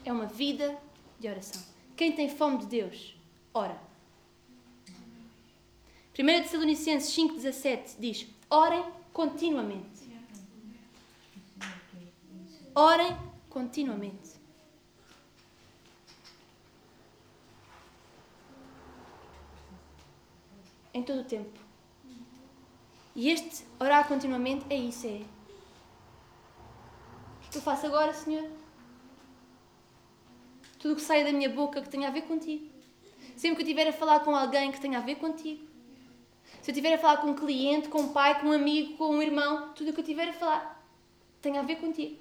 [0.04, 0.78] É uma vida
[1.20, 1.62] de oração.
[1.96, 3.16] Quem tem fome de Deus,
[3.54, 3.80] ora.
[6.18, 10.10] 1 Tessalonicenses 5,17 diz: Orem continuamente.
[12.76, 13.18] Orem
[13.50, 14.30] continuamente.
[20.94, 21.70] Em todo o tempo.
[23.16, 25.39] E este orar continuamente é isso, é.
[27.54, 28.48] Eu faço agora, Senhor?
[30.78, 32.70] Tudo o que sai da minha boca que tenha a ver contigo.
[33.36, 35.68] Sempre que eu estiver a falar com alguém que tenha a ver contigo.
[36.62, 39.10] Se eu estiver a falar com um cliente, com um pai, com um amigo, com
[39.10, 40.80] um irmão, tudo o que eu estiver a falar
[41.42, 42.18] tem a ver contigo.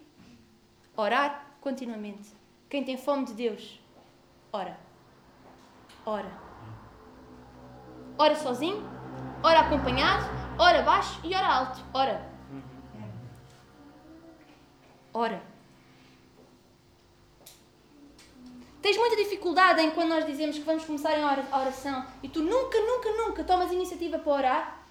[0.97, 2.33] Orar continuamente.
[2.68, 3.81] Quem tem fome de Deus,
[4.53, 4.79] ora.
[6.05, 6.31] Ora.
[8.16, 8.83] Ora sozinho,
[9.43, 10.24] ora acompanhado,
[10.59, 11.85] ora baixo e ora alto.
[11.93, 12.38] Ora.
[15.18, 15.42] Ora.
[18.80, 22.78] Tens muita dificuldade em quando nós dizemos que vamos começar a oração e tu nunca,
[22.78, 24.86] nunca, nunca tomas iniciativa para orar.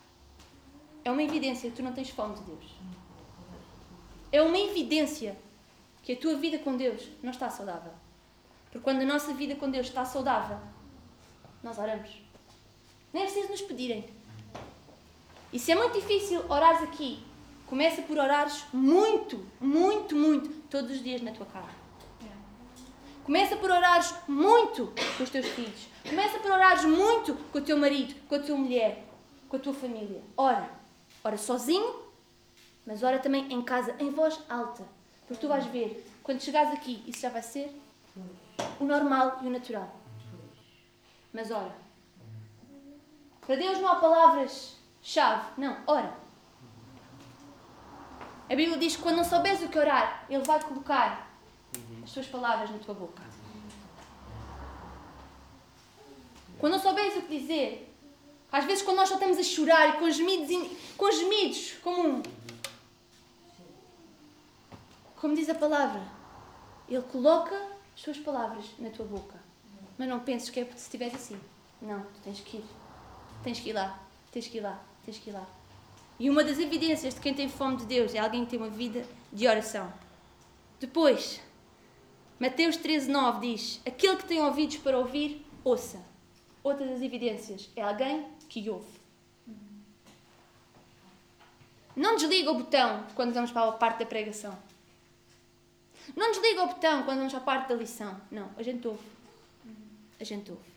[1.06, 2.66] É uma evidência que tu não tens fome de Deus.
[4.30, 5.38] É uma evidência
[6.04, 7.94] que a tua vida com Deus não está saudável.
[8.66, 10.60] Porque quando a nossa vida com Deus está saudável,
[11.64, 12.10] nós oramos.
[13.14, 14.10] Nem é preciso nos pedirem.
[15.54, 17.24] E se é muito difícil orares aqui,
[17.68, 21.88] começa por orares muito, muito, muito, todos os dias na tua casa.
[23.24, 25.90] Começa por orares muito com os teus filhos.
[26.08, 29.04] Começa por orares muito com o teu marido, com a tua mulher,
[29.50, 30.22] com a tua família.
[30.38, 30.70] Ora.
[31.24, 31.94] Ora sozinho,
[32.86, 34.84] mas ora também em casa, em voz alta.
[35.28, 37.70] Porque tu vais ver, quando chegares aqui, isso já vai ser
[38.80, 39.94] o normal e o natural.
[41.34, 41.76] Mas ora.
[43.42, 45.46] Para Deus não há palavras-chave.
[45.58, 46.27] Não, ora.
[48.50, 51.30] A Bíblia diz que quando não souberes o que orar, Ele vai colocar
[52.04, 53.22] as tuas palavras na tua boca.
[56.58, 57.94] Quando não souberes o que dizer,
[58.52, 62.24] às vezes quando nós só estamos a chorar e com gemidos, com gemidos como um.
[65.18, 66.02] Como diz a palavra,
[66.88, 67.56] Ele coloca
[67.96, 69.36] as suas palavras na tua boca.
[69.98, 71.40] Mas não penses que é porque se estiveres assim.
[71.82, 72.66] Não, tu tens que ir.
[73.44, 74.00] Tens que ir lá.
[74.32, 74.80] Tens que ir lá.
[75.06, 75.57] Tens que ir lá.
[76.20, 78.70] E uma das evidências de quem tem fome de Deus é alguém que tem uma
[78.70, 79.92] vida de oração.
[80.80, 81.42] Depois,
[82.40, 86.04] Mateus 13,9 diz: Aquele que tem ouvidos para ouvir, ouça.
[86.64, 88.98] Outra das evidências é alguém que ouve.
[91.96, 94.58] Não desliga o botão quando vamos para a parte da pregação.
[96.16, 98.20] Não desliga o botão quando vamos para a parte da lição.
[98.30, 99.04] Não, a gente ouve.
[100.20, 100.70] A gente ouve.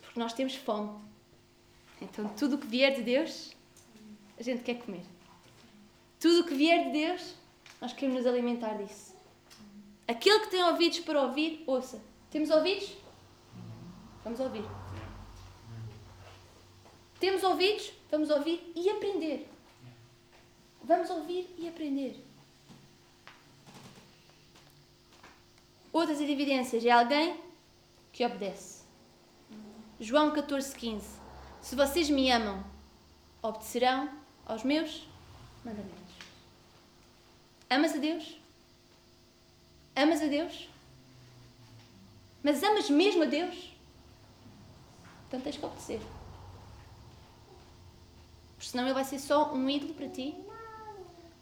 [0.00, 1.11] Porque nós temos fome.
[2.02, 3.54] Então tudo o que vier de Deus,
[4.38, 5.04] a gente quer comer.
[6.18, 7.34] Tudo o que vier de Deus,
[7.80, 9.14] nós queremos nos alimentar disso.
[10.06, 12.02] Aquele que tem ouvidos para ouvir, ouça.
[12.30, 12.92] Temos ouvidos?
[14.24, 14.64] Vamos ouvir.
[17.20, 17.92] Temos ouvidos?
[18.10, 19.48] Vamos ouvir e aprender.
[20.82, 22.16] Vamos ouvir e aprender.
[25.92, 27.36] Outras evidências é alguém
[28.12, 28.82] que obedece.
[30.00, 31.21] João 14,15
[31.62, 32.62] Se vocês me amam,
[33.40, 34.10] obedecerão
[34.44, 35.06] aos meus
[35.64, 36.14] mandamentos.
[37.70, 38.36] Amas a Deus?
[39.94, 40.68] Amas a Deus?
[42.42, 43.72] Mas amas mesmo a Deus?
[45.28, 46.00] Então tens que obedecer.
[48.56, 50.34] Porque senão ele vai ser só um ídolo para ti.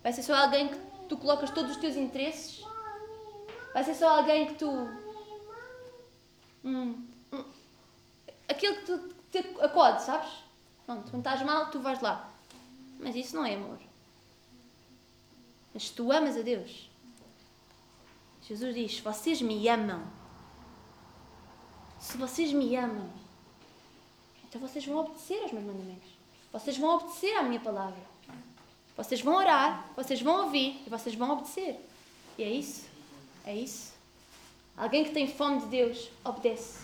[0.03, 2.63] Vai ser só alguém que tu colocas todos os teus interesses.
[3.73, 4.71] Vai ser só alguém que tu.
[6.63, 7.45] Hum, hum,
[8.49, 10.31] aquilo que tu te acode, sabes?
[10.87, 12.29] Pronto, quando estás mal, tu vais lá.
[12.99, 13.79] Mas isso não é amor.
[15.73, 16.91] Mas tu amas a Deus,
[18.47, 20.03] Jesus diz: vocês me amam,
[22.01, 23.09] se vocês me amam,
[24.49, 26.11] então vocês vão obedecer aos meus mandamentos.
[26.53, 28.11] Vocês vão obedecer à minha palavra.
[28.97, 31.89] Vocês vão orar, vocês vão ouvir e vocês vão obedecer.
[32.37, 32.87] E é isso.
[33.45, 33.93] É isso.
[34.77, 36.81] Alguém que tem fome de Deus, obedece.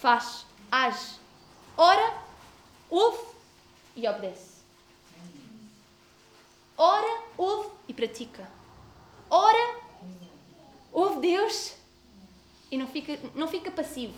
[0.00, 1.18] Faz, age.
[1.76, 2.22] Ora,
[2.88, 3.18] ouve
[3.96, 4.60] e obedece.
[6.76, 8.48] Ora, ouve e pratica.
[9.28, 9.80] Ora,
[10.92, 11.74] ouve Deus
[12.70, 14.14] e não fica, não fica passivo.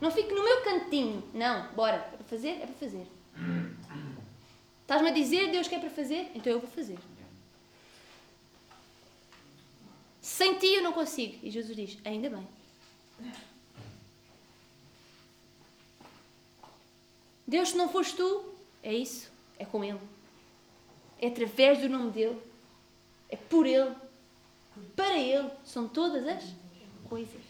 [0.00, 1.22] Não fica no meu cantinho.
[1.32, 1.96] Não, bora.
[1.96, 2.50] É para fazer?
[2.50, 3.06] É para fazer.
[4.82, 6.30] Estás-me a dizer, Deus quer para fazer?
[6.34, 6.98] Então eu vou fazer.
[10.20, 11.38] Sem ti eu não consigo.
[11.42, 12.46] E Jesus diz: Ainda bem.
[17.54, 18.44] Deus, se não foste tu,
[18.82, 19.30] é isso.
[19.56, 20.00] É com Ele
[21.20, 22.36] é através do nome dele,
[23.28, 23.94] é por ele,
[24.96, 26.52] para ele, são todas as
[27.08, 27.40] coisas.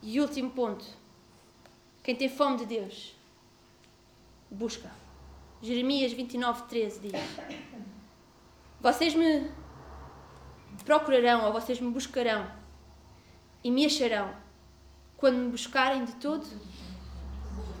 [0.00, 0.84] E último ponto:
[2.04, 3.12] quem tem fome de Deus,
[4.48, 4.92] busca.
[5.60, 7.12] Jeremias 29, 13 diz:
[8.80, 9.50] Vocês me
[10.84, 12.48] procurarão ou vocês me buscarão
[13.64, 14.41] e me acharão
[15.22, 16.44] quando me buscarem de todo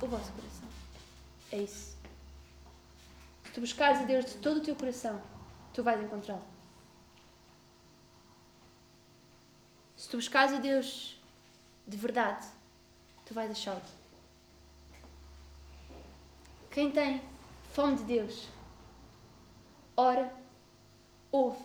[0.00, 0.68] o vosso coração.
[1.50, 1.96] É isso.
[3.42, 5.20] Se tu buscares a Deus de todo o teu coração,
[5.74, 6.44] tu vais encontrá-lo.
[9.96, 11.20] Se tu buscares a Deus
[11.84, 12.46] de verdade,
[13.26, 13.82] tu vais achá-lo.
[16.70, 17.20] Quem tem
[17.72, 18.46] fome de Deus,
[19.96, 20.32] ora,
[21.32, 21.64] ouve,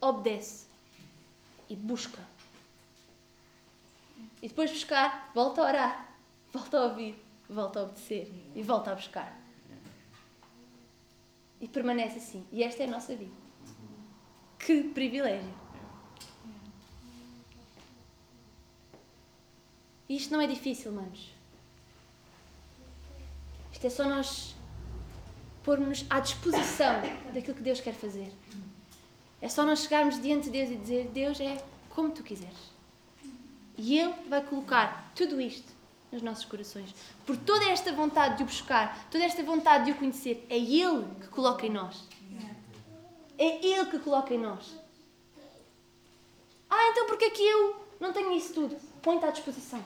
[0.00, 0.66] obedece
[1.68, 2.27] e busca.
[4.42, 6.16] E depois de buscar, volta a orar,
[6.52, 9.36] volta a ouvir, volta a obedecer e volta a buscar.
[11.60, 12.46] E permanece assim.
[12.52, 13.34] E esta é a nossa vida.
[14.58, 15.52] Que privilégio!
[20.08, 21.32] E isto não é difícil, manos.
[23.72, 24.54] Isto é só nós
[25.62, 27.02] pormos à disposição
[27.34, 28.32] daquilo que Deus quer fazer.
[29.40, 32.77] É só nós chegarmos diante de Deus e dizer: Deus é como tu quiseres.
[33.78, 35.72] E Ele vai colocar tudo isto
[36.10, 36.92] nos nossos corações.
[37.24, 41.06] Por toda esta vontade de o buscar, toda esta vontade de o conhecer, é Ele
[41.20, 42.04] que coloca em nós.
[43.38, 44.76] É Ele que coloca em nós.
[46.68, 48.76] Ah, então porque é que eu não tenho isso tudo?
[49.00, 49.82] Põe-te à disposição.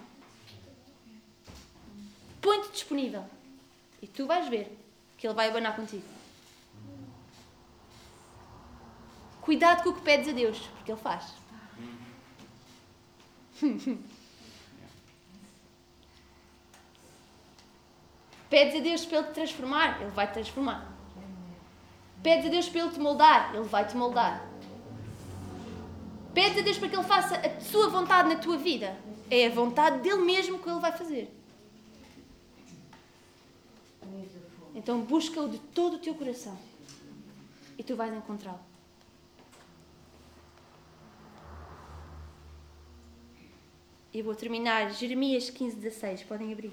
[2.41, 3.25] Põe-te disponível.
[4.01, 4.77] E tu vais ver
[5.19, 6.03] que Ele vai abanar contigo.
[9.43, 11.35] Cuidado com o que pedes a Deus, porque Ele faz.
[18.51, 20.93] Pedes a Deus para Ele te transformar, Ele vai te transformar.
[22.23, 24.47] Pedes a Deus para Ele te moldar, Ele vai te moldar.
[26.35, 28.97] Pedes a Deus para que Ele faça a sua vontade na tua vida.
[29.31, 31.35] É a vontade dele mesmo que Ele vai fazer.
[34.75, 36.59] Então busca-o de todo o teu coração
[37.79, 38.72] e tu vais encontrá-lo.
[44.15, 46.25] E vou terminar Jeremias 15, 16.
[46.25, 46.73] Podem abrir.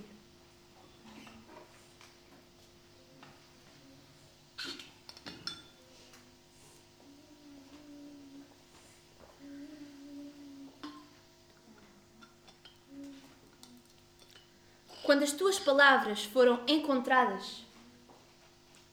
[15.01, 17.63] Quando as tuas palavras foram encontradas,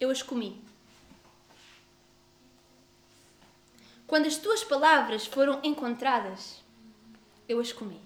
[0.01, 0.63] eu as comi.
[4.07, 6.63] Quando as tuas palavras foram encontradas,
[7.49, 8.06] eu as comi.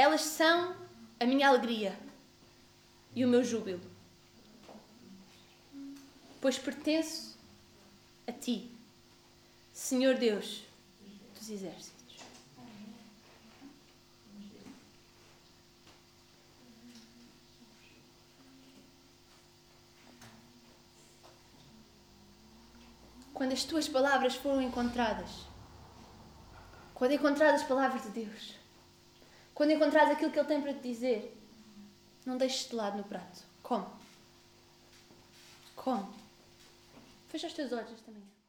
[0.00, 0.74] Elas são
[1.20, 1.94] a minha alegria
[3.14, 3.82] e o meu júbilo,
[6.40, 7.36] pois pertenço
[8.26, 8.70] a ti,
[9.74, 10.62] Senhor Deus
[11.38, 12.00] dos exércitos.
[23.34, 25.30] quando as tuas palavras foram encontradas,
[26.94, 28.59] quando encontradas as palavras de Deus,
[29.60, 31.38] quando encontrares aquilo que Ele tem para te dizer,
[32.24, 33.42] não deixes de lado no prato.
[33.62, 33.84] Come.
[35.76, 36.14] Come.
[37.28, 38.39] Fecha os teus olhos manhã.